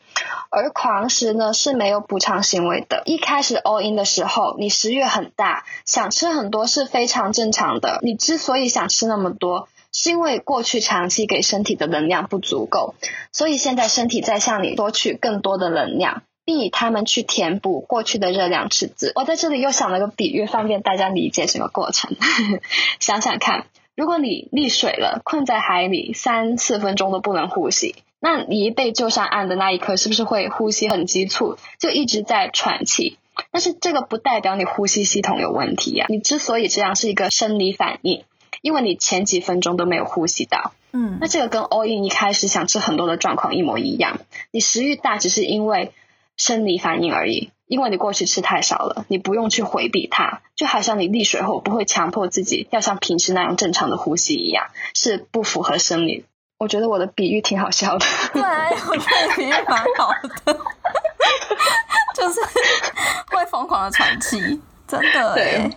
[0.49, 3.03] 而狂食呢是没有补偿行为的。
[3.05, 7.99] 一开始 all in 的时候，你食欲很大，想吃很多是非常正常的。
[8.03, 12.95] 你之所以想吃那么多，是因为过去长期给身体的能量不足够，
[13.33, 16.23] 所以现在身体在向你索取更多的能量。
[16.47, 19.13] 并以它们去填补过去的热量赤字。
[19.17, 22.17] 我在这里又想了个比喻，方便大家理解整个过程。
[23.01, 33.19] 想想看，如果你溺水了，困在海里三四分钟都不能呼吸，那你一被救上岸的那一刻，是不是会呼吸很急促，就一直在喘气？
[33.51, 36.07] 但是这个不代表你呼吸系统有问题呀。
[36.09, 38.23] 你之所以这样，是一个生理反应，
[38.63, 40.73] 因为你前几分钟都没有呼吸到。
[40.93, 44.21] 嗯，那这个跟 all in 一开始想吃很多的状况一模一样。
[44.53, 45.91] 你食欲大，只是因为。
[46.37, 56.25] 生理反应而已，因为你过去吃太少了，你不用去回避它，就好像你溺水后不会强迫自己要像平时那样正常的呼吸一样，是不符合生理。
[56.59, 58.07] 我觉得我的比喻挺好笑的。
[58.33, 60.11] 对，我觉得比喻蛮好
[60.45, 60.55] 的，
[62.15, 62.41] 就是
[63.31, 65.71] 会疯狂的喘气，真的哎。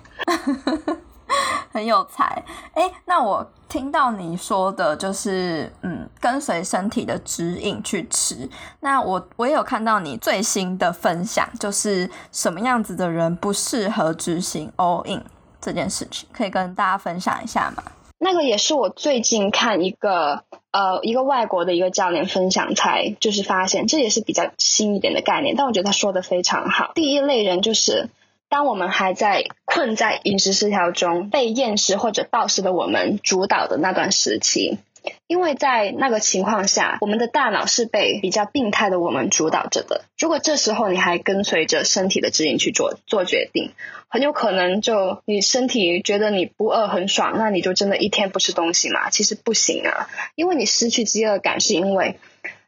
[1.72, 8.50] 很有才，哎，那我听到你说的，就是嗯，跟随身体的指引去吃。
[8.80, 15.24] 那我我也有看到你最新的分享，就是什么样子的人不适合执行 all in
[15.62, 17.84] 这件事情，可以跟大家分享一下吗？
[18.18, 26.92] 那个也是我最近看一个呃一个外国的一个教练分享才就是发现，这也是比较新一点的概念，但我觉得他说的非常好。
[26.96, 28.10] 第一类人就是。
[28.50, 34.80] 当我们还在困在饮食失调中，被厌食或者暴食的我们主导的那段时期。
[35.28, 40.04] 因为在那个情况下，我们的大脑是被比较病态的我们主导着的。
[40.20, 43.72] 如果这时候你还跟随着身体的指引去做做决定，
[44.10, 49.10] 很有可能就你身体觉得你不饿很爽，那你就真的一天不吃东西嘛？
[49.10, 52.20] 其实不行啊，因为你失去饥饿感，是因为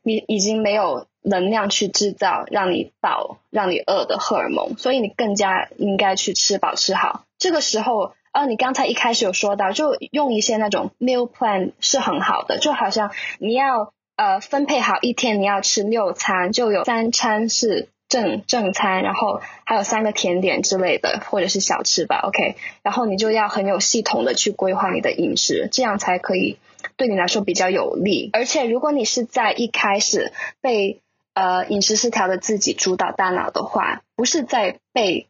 [0.01, 7.23] 你已经没有能量去制造让你饱、让你饿的荷尔蒙，所以你更加应该去吃饱吃好。
[7.37, 8.13] 这个时候。
[8.33, 26.57] 呃，你刚才一开始有说到，就用一些那种 meal plan 是很好的，就好像你要呃分配好一天，你要吃六餐，就有三餐是正正餐，然后还有三个甜点之类的，或者是小吃吧，OK，然后你就要很有系统的去规划你的饮食，这样才可以
[26.95, 28.29] 对你来说比较有利。
[28.31, 31.01] 而且如果你是在一开始被
[31.33, 35.27] 呃饮食失调的自己主导大脑的话，不是在被。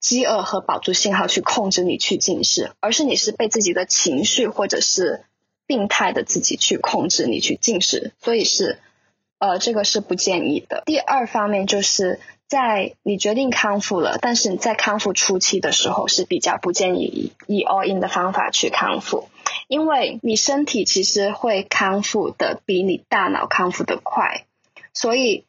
[0.00, 5.26] 饥饿和饱足信号去控制你去进食，而是你是被自己的情绪或者是
[5.66, 8.78] 病态的自己去控制你去进食，所以是
[9.38, 10.82] 呃这个是不建议的。
[10.86, 19.28] 第二方面就是在你决定康复了，但是你在康复初期的时候是比较不建议以以 all in 的方法去康复，
[19.68, 24.46] 因为你身体其实会康复的比你大脑康复的快，
[24.92, 25.44] 所以。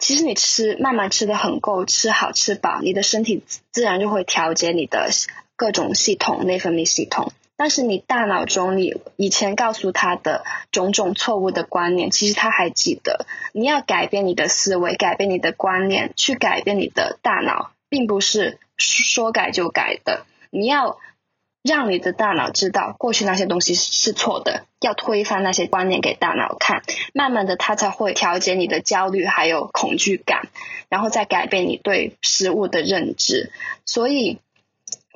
[0.00, 3.42] 其实你吃慢慢吃的很够，吃好吃饱，你的身体
[3.72, 5.10] 自然就会调节你的
[5.56, 7.32] 各种系统、内分泌系统。
[7.56, 13.26] 但是你大脑中你以前告诉他的种种错误的观念，其实他还记得。
[13.52, 20.26] 你要改变你的思维，改变你的观念，去改变你的大脑，并不是说改就改的。
[20.50, 21.00] 你要。
[21.68, 30.48] 让你的大脑知道过去那些东西是错的，要推翻那些观念给大脑看，慢慢的它才会调节你的焦虑还有恐惧感，
[30.88, 33.52] 然后再改变你对食物的认知。
[33.84, 34.38] 所以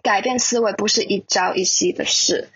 [0.03, 2.51] 改变思维不是一朝一夕的事。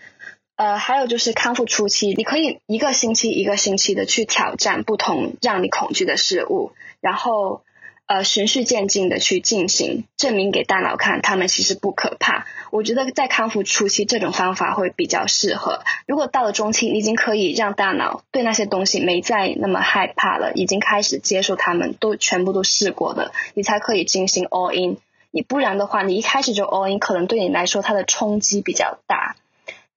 [0.55, 6.71] 呃，还有就是康复初期，你可以一个星期一个星期的去挑战不同让你恐惧的事物，
[7.01, 7.63] 然后。
[8.07, 12.45] 呃，循序渐进的去进行，证明给大脑看，他们其实不可怕。
[12.71, 15.81] 我觉得在康复初期，这种方法会比较适合。
[16.05, 24.97] 如果到了中期，你已经可以让大脑对那些东西没再那么害怕了，已经开始接受他们，都全部都试过了，你才可以进行 all in。
[25.31, 29.35] 你不然的话，你一开始就 all in，可能对你来说它的冲击比较大。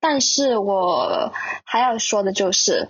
[0.01, 1.33] 但是我
[1.63, 2.89] 还要说的就是。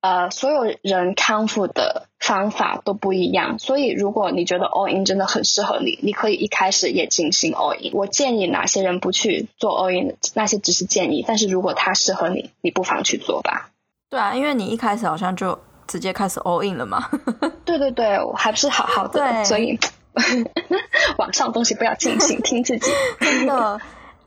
[0.00, 7.92] 呃，所有人康复的方法都不一样，所以如果你觉得 all in 真的很适合你，你可以一开始也进行 all in。
[7.92, 13.70] 我建议哪些人不去做 all in，那些只是建议，但是如果它适合你，你不妨去做吧。
[14.08, 17.06] 对啊，因为你一开始好像就直接开始 all in 了嘛。
[17.66, 19.78] 对对对，我还不是好好的，所以
[21.18, 22.90] 网上东西不要进行，听自己。
[23.20, 23.78] 真的，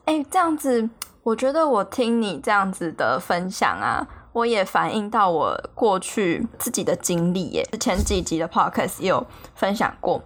[0.06, 0.88] 哎，这样子，
[1.24, 4.06] 我觉得我听你这样子的分享啊。
[4.34, 9.26] 我也反映到我过去自己的经历耶，前几集的 podcast 也有
[9.56, 10.22] 分享过。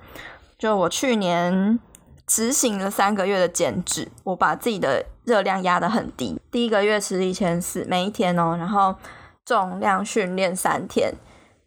[0.58, 1.78] 就我去年
[2.26, 8.96] 执行了三个月的减脂，我把自己的热量压得很低，第一个月吃一千四每一天哦，然后
[9.46, 11.14] 重量训练三天，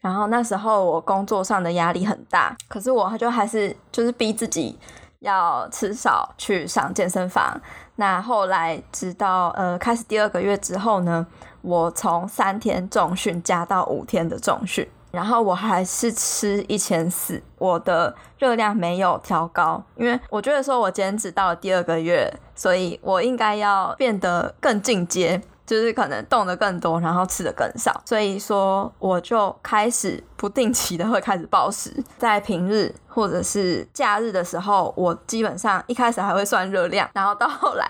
[0.00, 4.78] 然后那时候我工作上的压力很大，可是我就还是就是逼自己
[5.20, 7.60] 要吃少去上健身房。
[7.96, 11.26] 那后来直到呃开始第二个月之后呢？
[11.62, 37.86] 我从三天重训加到五天的重训，然后我还是吃一千四，我的热量没有调高，因为我觉得说我减脂到了第二个月，所以我应该要变得更进阶，就是可能动的更多，然后吃的更少，所以说我就开始不定期的会开始暴食，在平日或者是假日的时候，我基本上一开始还会算热量，然后到后来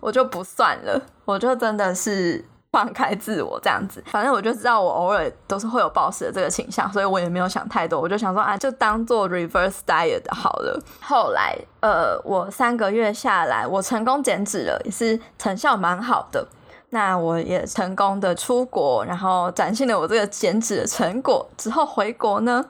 [0.00, 2.44] 我就不算了，我就真的是。
[2.72, 10.82] 放开自我这样子，反正我就知道我偶尔都是会有暴食的这个倾向，所以我也没有想太多，我就想说啊，就当做 reverse diet 好了。
[11.02, 16.48] 后来，呃，我三个月下来，我成功减脂了，也是成效蛮好的。
[16.88, 21.46] 那我也成功的出国，然后展现了我这个减脂的成果。
[21.58, 22.64] 之后回国呢，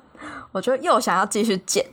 [0.50, 1.84] 我就又想要继续减，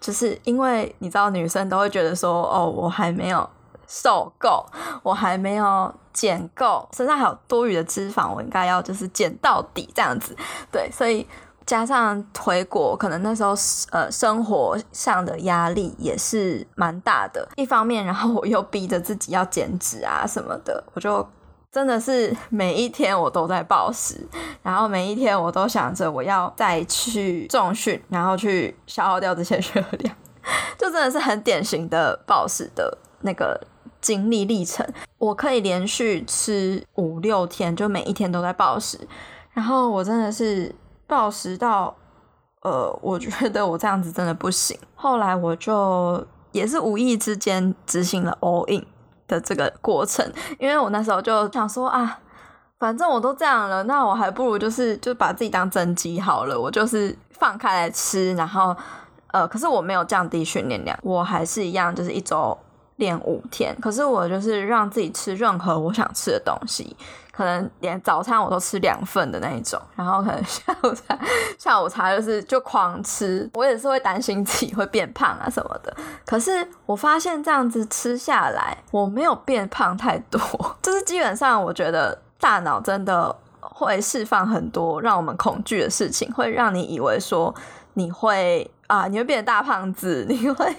[0.00, 3.48] 就是因为你知道，女生都会觉得说，哦，我还没有
[3.86, 4.64] 瘦够，
[5.02, 5.94] 我还没有。
[6.14, 10.32] 减够，身上还有多余的脂肪，我应该要就是减到底这样子。
[10.70, 11.26] 对，所以
[11.66, 13.52] 加上回国，可能那时候
[13.90, 17.48] 呃生活上的压力也是蛮大的。
[17.56, 21.28] 一方面，然后我又逼着自己要减脂啊什么的，我就
[21.72, 24.24] 真的是每一天我都在暴食，
[24.62, 30.14] 然后每一天我都想着我要再去重训，然后去消耗掉这些热量，
[30.78, 32.98] 就真的是很典型的暴食的。
[33.26, 33.58] 那个
[34.04, 34.86] 经历历程，
[35.16, 38.98] 我可以连续吃五六天，就每一天都在暴食，
[39.52, 40.74] 然后我真的是
[41.06, 41.96] 暴食到，
[42.60, 44.78] 呃，我觉得我这样子真的不行。
[44.94, 48.84] 后来我就也是无意之间执行了 all in
[49.26, 52.20] 的这个过程，因为我那时候就想说啊。
[52.76, 56.60] 反正我都这样了，那我还不如就是就把自己当真机好了。
[56.60, 58.76] 我就是放开来吃，然后
[59.28, 62.58] 呃，可是我没有降低训练量，我还是一样，就是一周
[62.96, 63.76] 练五天。
[63.80, 66.96] 可是我就是让自己吃任何我想吃的东西，
[67.32, 71.18] 可能连早餐我都吃两份的那一种，然后可能 下午茶
[71.58, 73.48] 下午茶就是就狂吃。
[73.54, 80.40] 我也是会担心自己会变胖啊什么的，可是我发现这样子吃下来，我没有变胖太多，
[80.82, 82.18] 就是基本上我觉得。
[82.40, 87.54] 大脑真的会释放很多让我们恐惧的事情，会让你以为说
[87.94, 90.76] 你会啊，你会变成大胖子，你会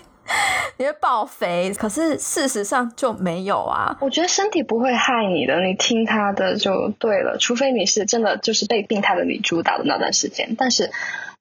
[0.77, 3.97] 你会爆肥，可是事实上就没有啊。
[4.01, 10.55] 我觉得身体不会害你的，你听他的就对了，除非你是真的就是被病态的你主导的那段时间。
[10.57, 10.91] 但是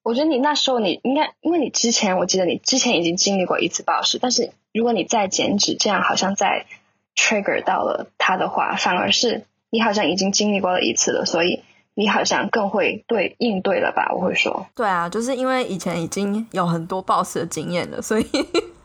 [0.03, 6.65] 我觉得你那时候你应该，因为你之前我记得你之前已经经历过一次暴食，但是如果你再减脂，这样好像在
[7.15, 9.43] trigger 到了他的话，反而是。
[9.71, 11.61] 你好像已经经历过了一次了，所以
[11.95, 14.09] 你好像更会对应对了吧？
[14.15, 18.25] 我会说，对啊，就是因为以前已经有很多 boss 的经验了，所以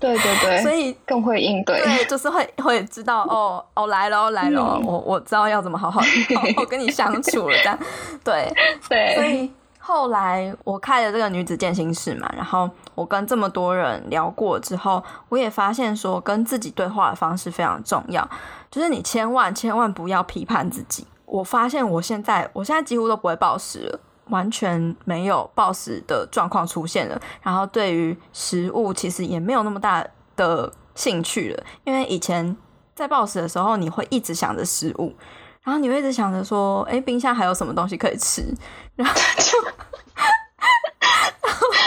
[0.01, 6.01] 对对对，所以更会应对，对，就是会会知道哦哦来了来了，我我知道要怎么好好
[6.34, 7.78] 好好跟你相处了，这样。
[8.24, 8.53] 对
[8.88, 18.28] 对，所以后来我开了这个女子健心室嘛，然后我跟这么多人聊过之后，我也发现说跟自己对话的方式非常重要。
[18.70, 21.07] 就是你千万千万不要批判自己。
[21.26, 24.01] 我发现我现在，我现在几乎都不会暴食了，
[24.31, 27.20] 完全没有暴食的状况出现了。
[27.43, 30.05] 然后对于食物，其实也没有那么大
[30.37, 31.62] 的兴趣了。
[31.85, 32.57] 因为以前
[32.95, 35.14] 在暴食的时候，你会一直想着食物，
[35.62, 38.43] 然后你会一直想着说，哎，冰箱还有什么东西可以吃，
[38.97, 39.59] 然后就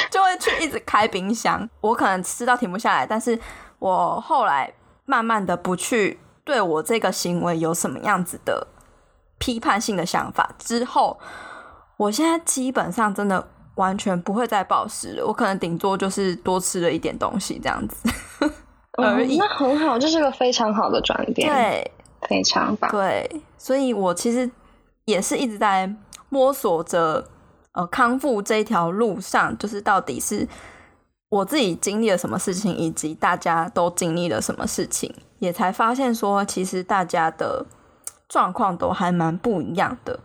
[0.11, 1.69] 就会去一直开冰箱。
[1.81, 3.39] 我可能吃到停不下来，但是
[3.79, 4.73] 我后来
[5.05, 6.19] 慢慢的不去。
[6.45, 8.67] 对我这个行为有什么样子的
[9.37, 11.17] 批判性的想法之后，
[11.97, 15.25] 我现在基本上真的完全不会再暴食了。
[15.25, 18.09] 我可能顶多就是多吃了一点东西这样子
[18.97, 19.37] 而已。
[19.37, 21.91] 那很好，这是个非常好的转变，对，
[22.27, 22.89] 非常棒。
[22.91, 24.49] 对，所以我其实
[25.05, 25.93] 也是一直在
[26.29, 27.27] 摸索着
[27.73, 30.47] 呃康复这一条路上，就是到底是
[31.29, 35.13] 我自己经历了什么事情，以及大家都经历了什么事情。
[35.39, 37.65] 也才发现说，其实大家的
[38.29, 40.19] 状况都还蛮不一样的，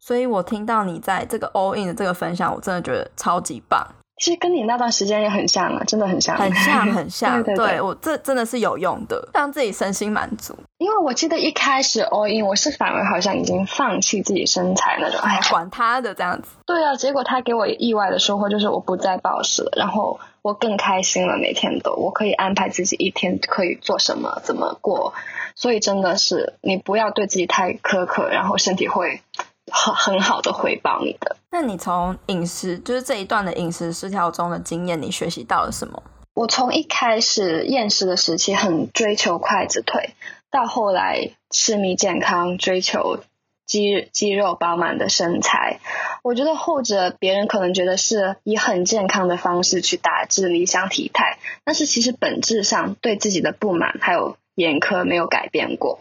[0.00, 3.86] 所以我听到你在这个 all in 的这个分享，我真的觉得超级棒。
[4.16, 7.42] 其实跟你那段时间也很像啊，真的很像，很像，很 像。
[7.42, 10.54] 对对，我这真的是有用的，让自己身心满足。
[10.76, 16.50] 因为我记得一开始 all in，我是反而好像已经放弃自己身材那种，哎，管他的这样子。
[16.66, 25.14] 对啊，结果他给我意外的收获就是我不再暴食了，然后我更开心了，每天都我可以安排自己一天可以做什么，怎么过。
[25.54, 29.22] 所以真的是你不要对自己太苛刻，然后身体会。
[29.70, 31.36] 很很好的回报你的。
[31.50, 36.02] 那你从饮食就是这一段的饮食失调中的经验，你学习到了什么？
[36.34, 40.14] 我从一开始厌食的时期，很追求筷子腿，
[40.50, 43.18] 到后来痴迷健康，追求
[43.66, 45.80] 肌肌肉饱满的身材。
[46.22, 54.36] 我觉得后者别人可能觉得是以很健康的方式去达至理想体态，但是其实本质上对自己的不满还有。
[54.54, 56.00] 严苛没有改变过，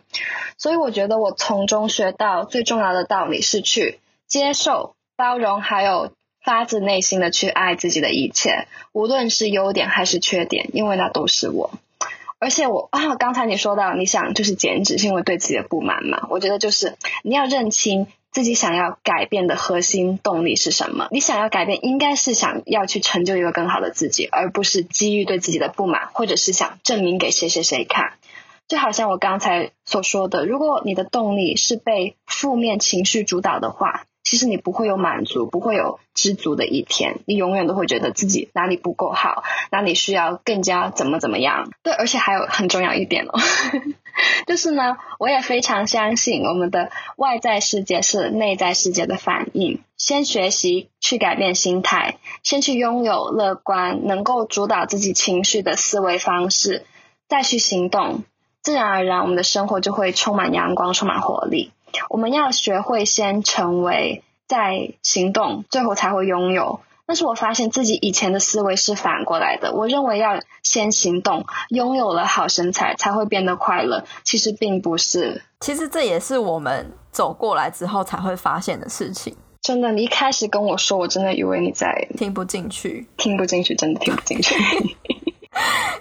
[0.57, 6.11] 所以我觉得我从中学到最重要的道理是去接受、包容，还有
[6.43, 11.71] 发自内心的去爱自己的一切，无论是优点还是缺点，因为那都是我。
[12.41, 16.27] 而且我啊，刚才你说到你想就是减脂，是因为对自己的不满嘛？
[16.29, 21.09] 我觉得就是你要认清自己想要改变的核心动力是什么。
[21.11, 28.13] 你想要改变，应该是想要去成就一个更好的自己，而不是基于对自己的不满，或者是想证明给谁谁谁看。
[28.69, 41.71] 就好像我刚才所说的，如果你的动力是被负面情绪主导的话，其实你不会有满足，不会有知足的一天，你永远都会觉得自己哪里不够好，哪里需要更加怎么怎么样。
[41.81, 43.39] 对，而且还有很重要一点哦，
[44.45, 49.81] 就是呢，我也非常相信我们的外在世界是内在世界的反应。
[49.97, 56.85] 先学习去改变心态，先去拥有乐观、能够主导自己情绪的思维方式，
[57.27, 58.23] 再去行动。
[58.61, 61.71] 自然而然，我们的生活就会充满阳光，充满活力。
[62.09, 66.81] 我们要学会先成为，再行动，最后才会拥有。
[67.05, 74.03] 但是我发现自己以前的思维是反过来的，我认为要先行动，拥有了好身材才会变得快乐。
[74.23, 79.35] 其实并不是，其实这也是我们走过来之后才会发现的事情。
[79.61, 84.55] 真的，你一开始跟我说，我真的以为你在听不进去，听不进去，真的听不进去。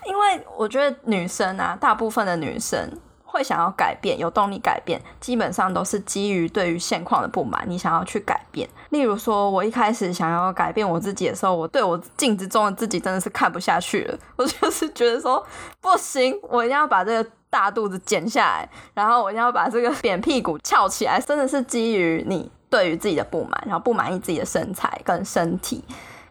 [0.06, 2.90] 因为我觉得女生啊，大部分的女生。
[3.30, 8.66] 会想要改变，有动力改变，基本上都是基于对于现况的不满，你想要去改变。
[8.88, 15.46] 例如说，我一开始想要改变我自己的时候，我对我镜子中的自己真的是看不下去了，我就是觉得说
[15.78, 25.84] 不行，我一定要把这个大肚子减下来，然后我一定要把这个扁屁股翘起来，真的是基于你对于自己的不满，然后不满意自己的身材跟身体。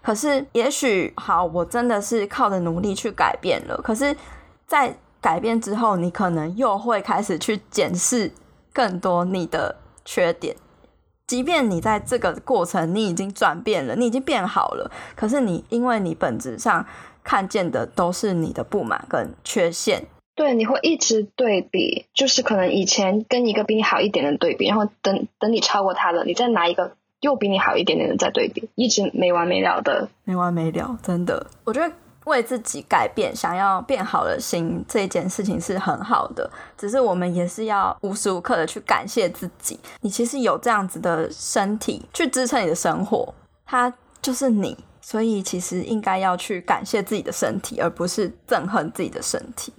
[0.07, 4.15] 可是也许好，我真的是靠着努力去改变了，可是，
[4.65, 8.31] 在改变之后，你可能又会开始去检视
[8.71, 10.55] 更多你的缺点。
[11.27, 16.85] 即便你在这个过程你已经转变了，你已经变好了，可是你因为你本质上
[17.21, 20.05] 看见的都是你的不满跟缺陷。
[20.35, 31.93] 对，你会一直对比，就是可能以前跟一个比你好一点的对比，然后等等你超过他了，你再拿一个又比你好一点点的在对比，一直没完没了的，没完没了，真的，我觉得。
[32.27, 36.51] 为自己改变、想要变好的心，这件事情是很好的。
[36.77, 39.79] 只是我们也是要无时无刻的去感谢自己。
[40.01, 43.33] 你其实有这样子的身体去支撑你的生活，
[43.65, 44.77] 它就是你。
[44.99, 49.71] 所以其实应该要去感谢自己的身体，而不是憎恨自己的身体。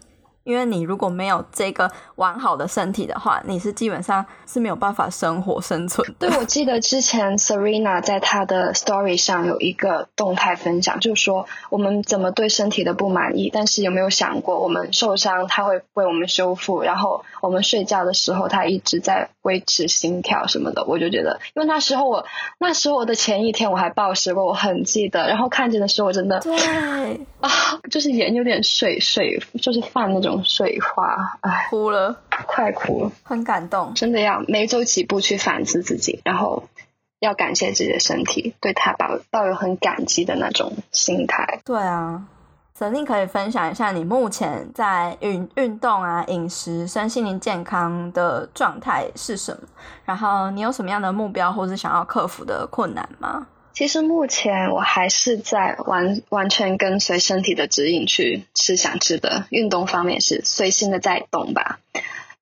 [0.49, 6.11] 因为你如果没有这个完好的身体的话，你是基本上是没有办法生活生存。
[6.19, 20.83] 对，我记得之前 Serena 在她的 Story 上有一个动态分享，就是说我们怎么对身体的不满意，但是有没有想过我们受伤，他会为我们修复，然后我们睡觉的时候，他一直在维持心跳什么的。
[20.87, 22.25] 我就觉得，因为那时候我
[22.59, 26.57] 那时候我的前一天我还暴食过，我很记得，然后看见的时候我真的对
[27.41, 27.51] 啊，
[27.91, 30.38] 就是眼有点水水，就是泛那种。
[30.45, 33.95] 水花，哎，哭了，快哭了，很感动。
[33.95, 36.65] 真的要每走几步去反思自己，然后
[37.21, 41.61] 要感谢自己的身体，对他抱抱有很感激的那种心态。
[41.65, 42.25] 对啊，
[42.79, 49.69] 肯定可以分享一下你目前在运运动啊、饮食、身心灵健康的状态是什么？
[50.05, 53.47] 然后你有什么样的目标，或是想要克服的困难吗？
[53.79, 61.79] 其实目前我还是在完完全跟随身体的指引去吃想吃的，运动方面是随心的在动吧。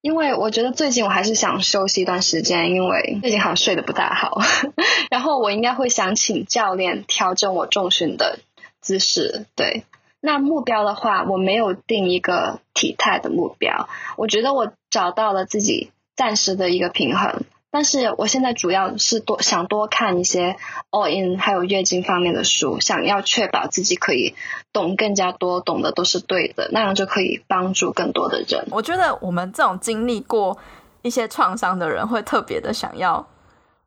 [0.00, 4.40] 因为我觉得最近我还是想休息一段时间，因为最近好像睡得不太好。
[5.12, 8.38] 然后我应该会想请教练调整我重训的
[8.80, 9.44] 姿势。
[9.54, 9.84] 对，
[10.20, 17.42] 那目标的话，我没有定一个体态的目标，我觉得我找到了自己暂时的一个平衡。
[17.76, 20.56] 但是我现在主要是多想多看一些
[20.90, 24.34] all in 还有月经方面的书，想要确保自己可以
[24.72, 28.66] 懂更加多，懂的都是对的，那样就可以帮助更多的人。
[28.70, 30.56] 我觉得我们这种经历过
[31.02, 33.26] 一些创伤的人，会特别的想要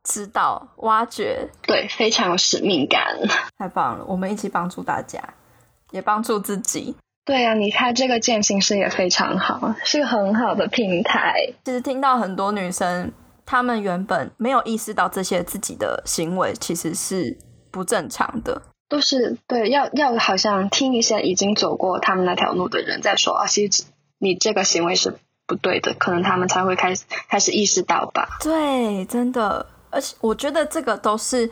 [0.04, 3.18] 知道、挖掘，对，非常有使命感。
[3.58, 5.20] 太棒了，我们一起帮助大家，
[5.90, 6.96] 也帮助自己。
[7.26, 11.34] 对呀，你看这个践行师也非常好，是个很好的平台。
[11.66, 13.12] 其实听到很多女生。
[13.52, 17.36] 他们原本没有意识到这些自己的行为其实是
[17.72, 23.86] 不正常的，都是对要要好像听一些已经走过他们那条路的人在说啊，其实
[24.20, 28.38] 你这个行为是不对的，可能他们才会开始开始意识到吧。
[28.40, 31.50] 对，真的，而且我觉得这个都是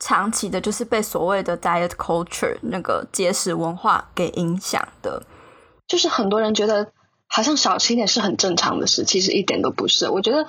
[0.00, 5.22] 长期的，就是被所谓的 diet culture 那个节食文化给影响的，
[5.86, 6.90] 就是很多人觉得
[7.28, 10.10] 好像少吃一点是很正常的事，其实一点都不是。
[10.10, 10.44] 我觉得。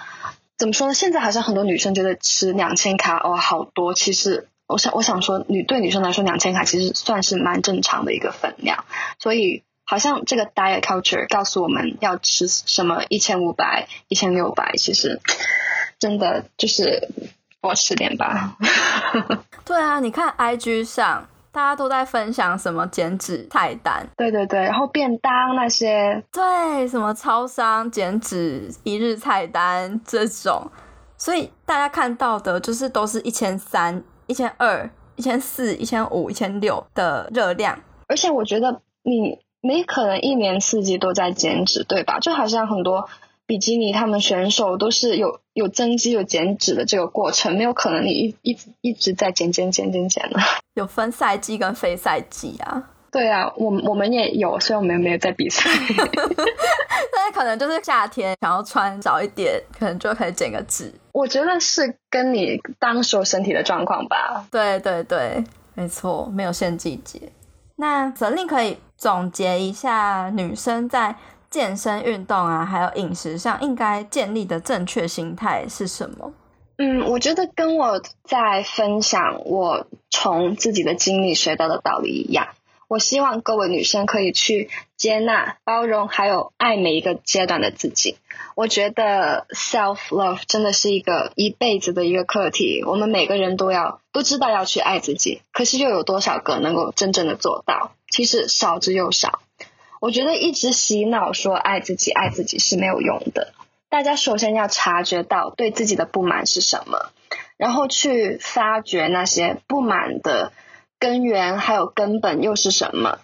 [0.57, 0.93] 怎么说呢？
[0.93, 8.85] 现在好像很多女生觉得吃两千卡哦好多，其实我想我想说，女对女生来说两千卡其实算是蛮正常的一个分量。
[9.19, 15.21] 所以好像这个 diet culture 告诉我们要吃什么一千五百、一千六百，其实
[15.99, 17.07] 真的就是
[17.61, 18.57] 多吃点吧。
[19.63, 21.29] 对啊，你看 IG 上。
[21.51, 24.07] 大家都在分享什么减脂菜单？
[24.15, 30.69] 对对对，然后便当那些，对，什么超商减脂一日菜单这种，
[31.17, 37.77] 所以大家看到的就是都是一千三、一千二、一千四、一千五、一千六的热量。
[38.07, 42.19] 而且我觉得你没可能一年四季都在减脂，对吧？
[42.19, 43.09] 就好像很多。
[43.47, 50.39] 比基尼他们选手都是有有增肌有减脂的这个过程，没有可能你一一直一直在减减减减减的。
[50.75, 52.89] 有分赛季跟非赛季啊。
[53.09, 55.67] 对啊，我我们也有，所以我们没有在比赛。
[57.15, 60.93] 但是可能就是夏天想要穿少一点，可能就可以减个脂。
[61.13, 64.45] 我觉得是跟你当时候身体的状况吧。
[64.51, 65.41] 对对对，
[65.73, 67.31] 没错，没有限季节。
[67.77, 71.15] 那泽令可以总结一下，女生在
[71.49, 76.33] 健身运动啊，还有饮食上应该建立的正确心态是什么？
[76.77, 82.49] 嗯，我觉得跟我在分享我从自己的经历学到的道理一样。
[82.87, 88.15] 我希望各位女生可以去接纳、包容，还有爱每一个阶段的自己。
[88.55, 92.83] 我觉得 self love 真的是一个一辈子的一个课题。
[92.85, 97.91] 我们每个人都要都知道要去爱自己，可是又有多少个能够真正的做到？
[98.09, 99.39] 其实少之又少。
[99.99, 103.53] 我觉得一直洗脑说爱自己、爱自己是没有用的。
[103.89, 107.11] 大家首先要察觉到对自己的不满是什么，
[107.57, 110.51] 然后去发掘那些不满的。
[110.99, 113.19] 根源还有根本又是什么？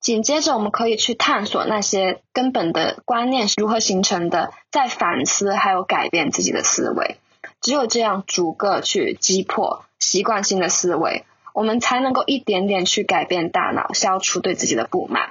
[0.00, 7.16] 紧接着，我们可以去探索那些根本的观念是如何形成的，再反思还有改变自己的思维。
[7.60, 11.24] 只有这样逐个去击破习惯性的思维，
[11.54, 15.30] 我们才能够一点点去改变大脑，消除对自己的不满，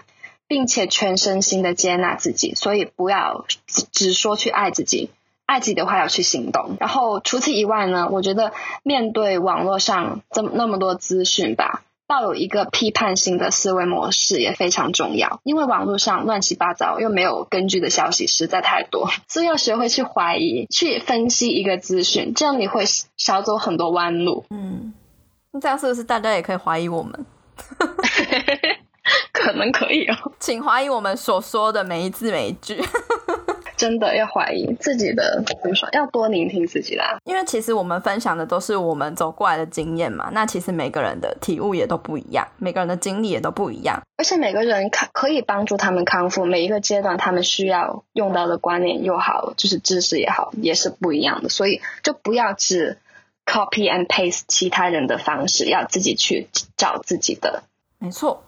[0.51, 2.55] 并且全身心的接纳自己。
[2.55, 3.45] 所以，不要
[3.93, 5.09] 只说去爱自己。
[5.45, 8.51] 爱自己的话要去行动，然后除此以外呢，我觉得
[8.83, 15.39] 面对网络上这么那么多资讯吧，抱有一个批判性的思维模式也非常重要。
[15.43, 22.83] 因为网络上乱七八糟又没有根据的消息实在太多， 所以要学会去怀疑、去分析一个资讯，这样你会
[23.17, 24.45] 少走很多弯路。
[24.49, 24.93] 嗯，
[25.51, 27.25] 那这样是不是大家也可以怀疑我们？
[29.33, 32.81] 可能可以哦，请怀疑我们所说的每一字每一句。
[33.77, 35.89] 真的要怀疑自己的怎么说？
[35.93, 37.17] 要多聆听自己啦。
[37.23, 40.29] 因为其实我们分享的都是我们走过来的经验嘛。
[40.33, 43.99] 那其实每个人的体悟也都不一样，每个人的经历也都不一样。
[44.17, 51.49] 而且每个人可可以帮助他们康复，每一个阶段他们需要用到的观念又好，就是知识也好，也是不一样的。
[51.49, 52.99] 所以就不要只
[53.47, 56.47] copy and paste 其他人的方式，要自己去
[56.77, 57.63] 找自己的。
[57.97, 58.43] 没错。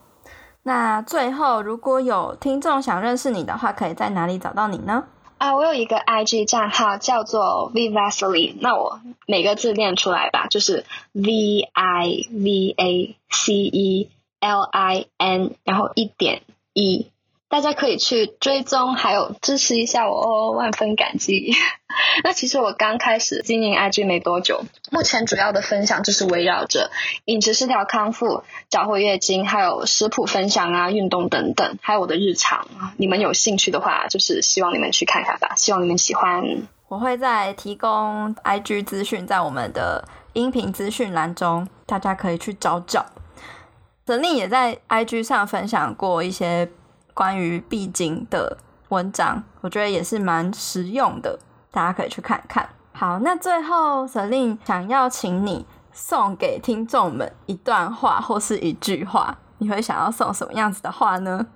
[0.63, 5.03] 那最后，如果有听众想认识你的话，可以在哪里找到你呢？
[5.37, 14.09] 啊，我有一个 IG 账号叫做 V Vaseline，那我每个字念出来吧，就是 V I V A C E
[14.39, 16.43] L I N，然后一点
[16.73, 17.07] 一。
[17.53, 21.53] 大家可以去追踪，还有支持一下我哦，万分感激。
[22.25, 26.89] 那其实我刚开始经营 IG 没多久，目前主要的分享就是围绕着
[27.25, 32.65] 饮食失调康复、找回月经，还有食谱分享啊、运动等等，还有我的日常。
[32.97, 36.43] 你们有兴趣的话，就是希望你们去看看吧，希望你们喜欢。
[36.87, 43.05] 我会在提供 IG 资讯在我们的音频资讯栏中，大家可以去找找。
[44.03, 46.67] 泽丽也在 IG 上分享过一些。
[47.13, 48.57] 关于必经的
[48.89, 51.39] 文章，我觉得也是蛮实用的，
[51.71, 52.67] 大家可以去看看。
[52.91, 61.47] 好，那最后 Selin 想要请你送给听众们一段话或是一句话，你会想要送什么样子的话呢？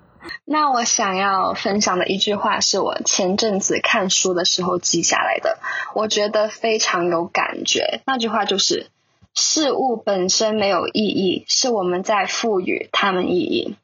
[0.44, 5.58] 那我想要分享的一句话是我前阵子看书的时候记下来的，
[5.94, 8.02] 我觉得非常有感觉。
[8.04, 8.90] 那句话就是
[9.34, 13.76] ：“事物本身没有意义，是我们在赋予它们意义。”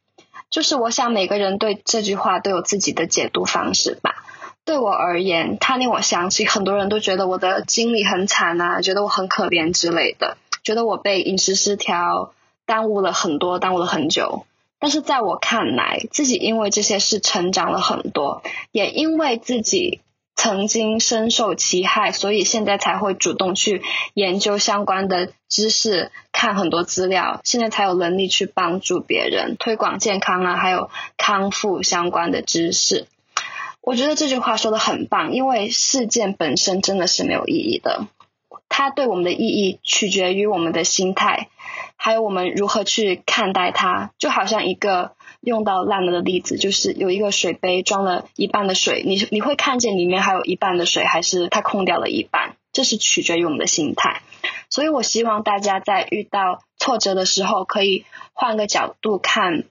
[0.55, 4.25] 就是我想每个人对这句话都有自己的解读方式吧。
[4.65, 12.35] 对我而言，它令我想起很多人都觉得我的经历很惨啊，觉得我很可怜之类的，觉得我被饮食失调
[12.67, 14.47] 耽误了很多，耽误了很久。
[14.79, 20.03] 但是在我看来，自己因为这些事成长了很多，也因为自己。
[20.37, 23.82] 曾经深受其害，所以现在才会主动去
[24.14, 33.07] 研究相关的知识，看很多资料，现在才有能力去帮助别人推广健康啊，还有康复相关的知识。
[33.80, 38.07] 我觉得这句话说的很棒，因为事件本身真的是没有意义的，
[38.68, 41.49] 它对我们的意义取决于我们的心态，
[41.97, 45.12] 还有我们如何去看待它，就好像一个。
[45.45, 52.57] 用到烂了的例子，就是有一个水杯装了一半的水，你你会看见里面还有一半的水，还是它空掉了一半？
[52.72, 54.22] 这是取决于我们的心态。
[54.68, 59.64] 所以我希望大家在遇到挫折的时候，可以换个角度看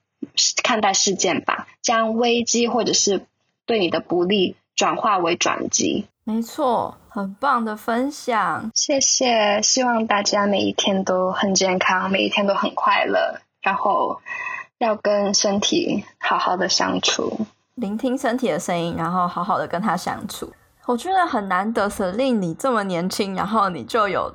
[0.64, 3.26] 看待事件吧，将危机或者是
[3.66, 6.06] 对你的不利转化为转机。
[6.24, 9.62] 没错，很棒的分享，谢谢。
[9.62, 14.22] 希望大家每一天都很健康，每一天都很快乐，然后。
[14.84, 20.52] 要跟身体好好的相处，聆听身体的声音，然后好好的跟他相处。
[20.86, 24.34] 我觉得很难得，舍令你这么年轻，然后你就有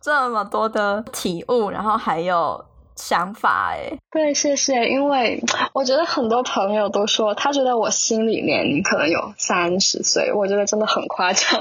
[0.00, 3.72] 这么多的体悟，然后还有想法。
[3.72, 4.88] 哎，对，谢谢。
[4.88, 5.42] 因为
[5.72, 11.60] 我觉得很多朋友都说，他觉得我心里面你可能有三十岁，我觉得真的很夸张，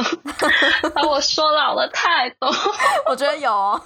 [0.94, 2.48] 把 我说老了太多。
[3.10, 3.82] 我觉得有。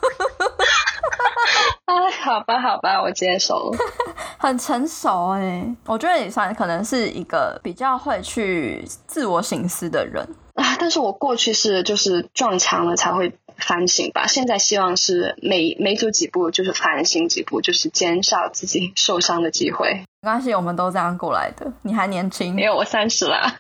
[1.85, 3.77] 哎， 好吧，好吧，我接受了。
[4.37, 10.23] 很成熟哎，我觉得也算可能是一个比较会去自我省思的人
[10.55, 10.75] 啊。
[10.79, 20.03] 但是我过去是就是撞墙了才会反省吧，现在希望是每每走几步就是反省几步，就是减少自己受伤的机会。
[20.21, 21.71] 没关系，我们都这样过来的。
[21.83, 23.53] 你还年轻，因为我三十了。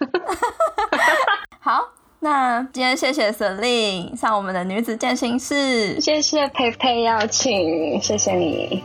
[1.59, 1.89] 好，
[2.23, 8.83] 那今天谢谢 Selin 上我们的女子健身室，谢谢佩佩邀请，谢谢你。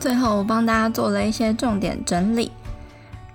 [0.00, 2.50] 最后，我帮大家做了一些重点整理。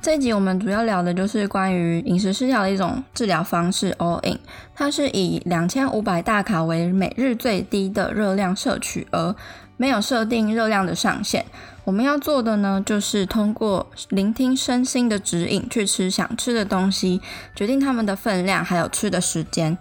[0.01, 4.37] 这一集我们主要聊的就是关于饮食失调的一种治疗方式 All In，
[4.75, 9.33] 它是以两千五百大卡为每日最低的热量摄取额，
[9.77, 11.45] 没有设定热量的上限。
[11.86, 17.21] 我们要做的呢，就是通过聆听身心的指引，去吃想吃的东西，
[17.53, 19.77] 决定他们的分量，还有吃的时间。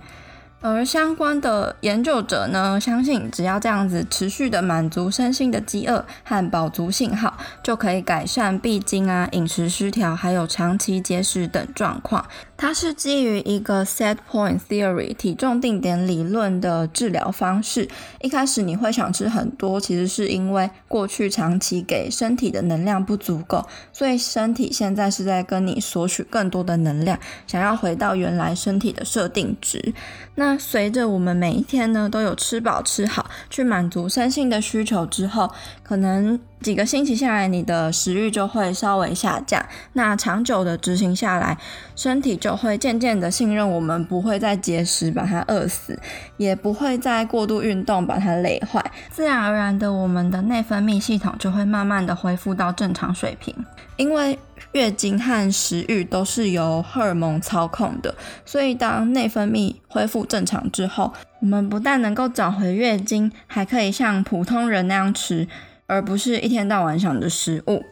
[0.63, 12.25] 而相关的研究者呢，相信只要这样子持续的满足身心的饥饿和饱足信号，就可以改善闭经啊、饮食失调，还有长期节食等状况。
[12.57, 17.89] 它是基于一个 set point theory 体重定点理论的治疗方式。
[18.21, 29.93] 一开始你会想吃很多，其实是因为过去长期给身体的能量不足够，所以身体现在是在跟你索取更多的能量，想要回到原来身体的设定值。
[30.37, 35.51] 那随着我们每一天呢都有吃饱吃好，去满足身心的需求之后，
[35.83, 39.63] 可能几个星期下来，你的食欲就会稍微下降。
[39.95, 41.59] 那长久的执行下来，
[41.97, 45.99] 身体就会渐渐的信任我们，不会再节食把它饿死，
[46.37, 48.83] 也不会再过度运动把它累坏。
[49.11, 53.55] 自然而然的，我们的内分泌系统就会慢慢的恢复到正常水平。
[53.97, 54.39] 因为
[54.73, 65.47] 月经和食欲都是由荷尔蒙操控的，所以当内分泌恢复正常之后，我们不但能够找回月经，还可以像普通人那样吃，
[65.93, 67.85] 而不是一天到晚想着食物。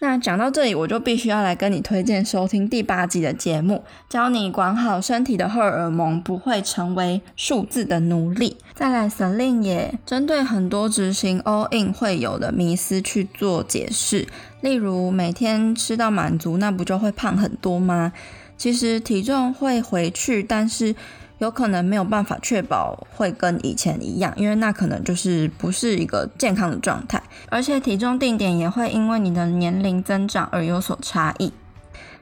[0.00, 8.58] 那讲到这里，我就必须要来跟你推荐收听第八集的节目，教你管好身体的荷尔蒙，不会成为数字的奴隶。
[8.74, 14.28] 再来，Selin 也针对很多执行 All In 会有的迷思去做解释，
[14.60, 18.12] 例如每天吃到满足，那不就会胖很多吗？
[18.56, 20.94] 其实体重会回去，但是。
[21.38, 31.52] 有可能没有办法确保会跟以前一样，因为那可能就是不是一个健康的状态，而且体重定点也会因为你的年龄增长而有所差异。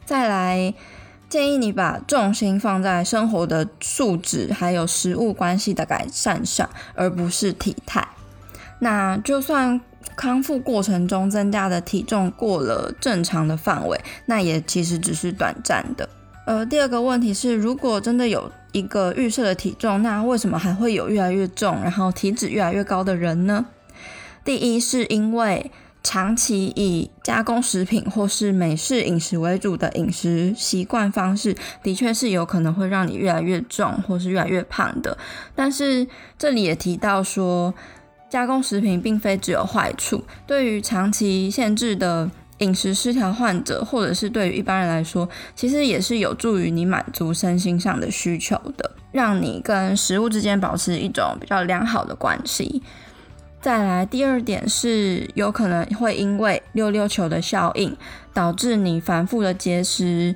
[0.04, 0.74] 再来，
[1.28, 8.06] 建议你把重心放在生活的素质还有食物关系的改善上，而不是体态。
[8.78, 9.80] 那就算
[10.14, 16.08] 康复过程中增加的体重过了正常的范围，那也其实只是短暂的。
[16.46, 23.64] 呃，第二个问题是，如果真的有一个预设的体重，那为什么还会有越来越重，然后体脂越来越高的人呢？
[24.44, 25.70] 第一，是因为
[26.02, 35.16] 长期以加工食品或是美式饮食为主的饮食习惯方式，的确是有可能会让你越来越重或是越来越胖的。
[35.54, 36.06] 但是
[36.38, 37.72] 这里也提到说，
[38.28, 42.30] 加工食品并非只有坏处，对于长期限制的。
[42.58, 52.82] 饮食失调患者，或者是对于一般人来说，其实也是有助于你满足身心上的需求的，让你跟食物之间保持一种比较良好的关系。
[53.60, 57.96] 再来，第二点是有可能会因为溜溜球的效应，
[58.32, 60.34] 导致你反复的节食，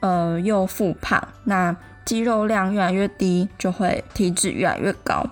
[0.00, 5.24] 呃，又复胖，那肌肉量越来越低，就会体脂越来越高。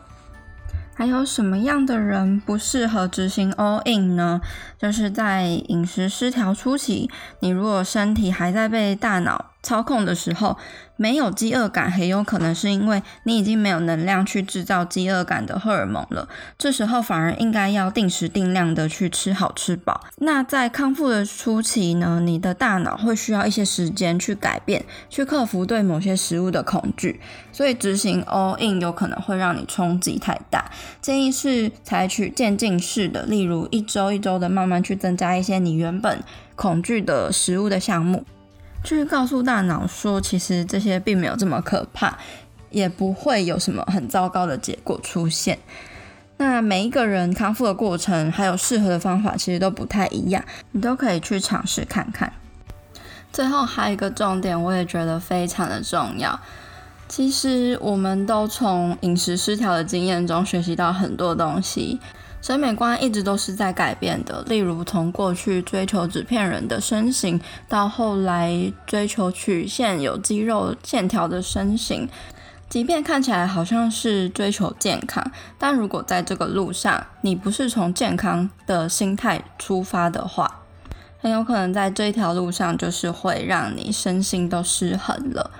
[1.00, 4.38] 还有什么样的人不适合执行 all in 呢？
[4.78, 10.56] 就是在饮食失调初期，你如果身体还在被大脑操控的时候。
[10.96, 16.28] 没有饥饿感，很有可能是因为你已经没有能量去制造饥饿感的荷尔蒙了。
[16.58, 20.02] 这时候反而应该要定时定量的去吃好吃饱。
[20.18, 27.18] 那在康复的初期呢，你的大脑会需要一些时间去改变，去克服对某些食物的恐惧。
[27.50, 30.70] 所以执行 all in 有可能会让你冲击太大。
[31.00, 36.22] 建议是采取渐进式的，例如一周一周的慢慢去增加一些你原本
[36.56, 38.26] 恐惧的食物的项目。
[38.82, 42.18] 去告诉大脑说，其实这些并没有这么可怕，
[42.70, 45.58] 也不会有什么很糟糕的结果出现。
[46.38, 52.32] 那每一个人康复的过程，还有适合的方法，其实都不太一样，你都可以去尝试看看。
[53.32, 56.40] 最后还有一个重点，我也觉得非常的重要。
[57.06, 62.00] 其实我们都从饮食失调的经验中学习到很多东西。
[62.40, 72.08] 审美观一直都是在改变的，例如从过去追求纸片人的身形，到后来追求曲线有肌肉线条的身形。
[72.68, 75.28] 即便看起来好像是追求健康，
[75.58, 80.62] 但如果在这个路上你不是从健康的心态出发的话，
[81.20, 85.50] 很有可能在这条路上就是会让你身心都失衡了。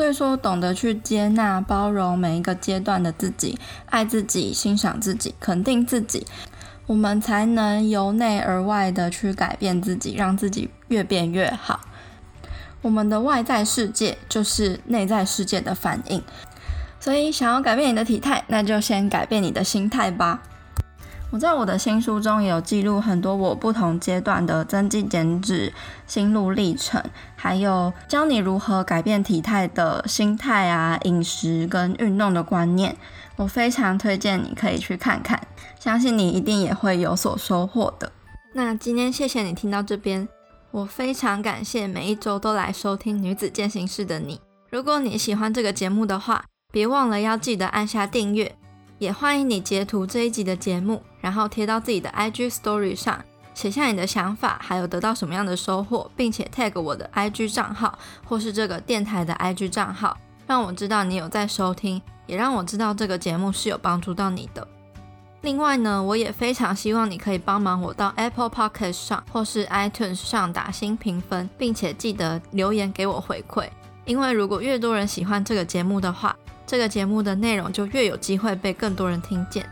[0.00, 3.58] 所以说，懂得去接纳、包容每一个阶段的自己，
[3.90, 6.26] 爱自己、欣赏自己、肯定自己，
[6.86, 11.80] 我们才能由内而外的去改变自己，让自己越变越好。
[12.80, 16.22] 我们的外在世界就是内在世界的反应，
[16.98, 20.40] 所以想要改变你的体态，那就先改变你的心态吧。
[21.32, 25.72] 我在我的新书中也有记录很多我不同阶段的增肌减脂
[26.06, 27.00] 心路历程，
[27.42, 32.94] 还有教你如何改变体态的心态啊、饮食跟运动的观念。
[33.36, 35.40] 我非常推荐你可以去看看，
[35.78, 38.12] 相信你一定也会有所收获的。
[38.52, 40.28] 那今天谢谢你听到这边。
[40.70, 44.38] 我非常感谢每一周都来收听《女子践行室》的你。
[44.68, 48.54] 如果你喜欢这个节目的话，别忘了要记得按下订阅。
[48.98, 53.24] 也欢迎你截图这一集的节目，然后贴到自己的 IG Story 上，
[53.60, 64.66] 写下你的想法，还有得到什么样的收获，并且 tag 我的 IG 账号或是这个电台的 IG 账号，让我知道你有在收听，也让我知道这个节目是有帮助到你的。
[65.42, 73.68] 另外呢，我也非常希望你可以帮忙我到 Apple Podcast 上或是 iTunes 上打新评分，并且记得留言给我回馈。
[74.06, 76.34] 因为如果越多人喜欢这个节目的话，
[76.66, 79.68] 这个节目的内容就越有机会被更多人听见。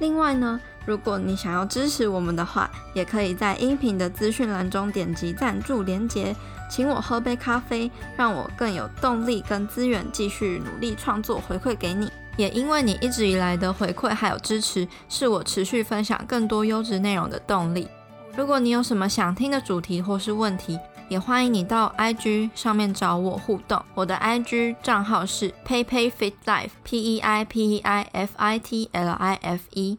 [0.00, 6.34] 另外呢，如果你想要支持我们的话，也可以在音频的资讯栏中点击赞助连结，
[6.70, 12.10] 请我喝杯咖啡，让我更有动力跟资源继续努力创作，回馈给你。
[12.36, 17.88] 也因为你一直以来的回馈还有支持，是我持续分享更多优质内容的动力。
[18.36, 20.76] 如果你有什么想听的主题或是问题，
[21.08, 23.80] 也欢迎你到 IG 上面找我互动。
[23.94, 29.98] 我的 IG 账号是 PeiPeiFitLife，P E I P E I F I T L I F E。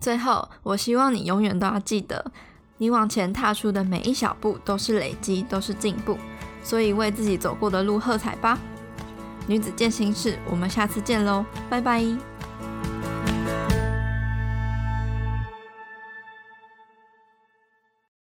[0.00, 2.32] 最后，我希望你永远都要记得，
[2.78, 6.16] 你往前踏出的每一小步都是累积，都是进步。
[6.62, 8.58] 所以，为自己走过的路喝彩吧！
[9.46, 12.29] 女子健心事，我们下次见喽，拜拜。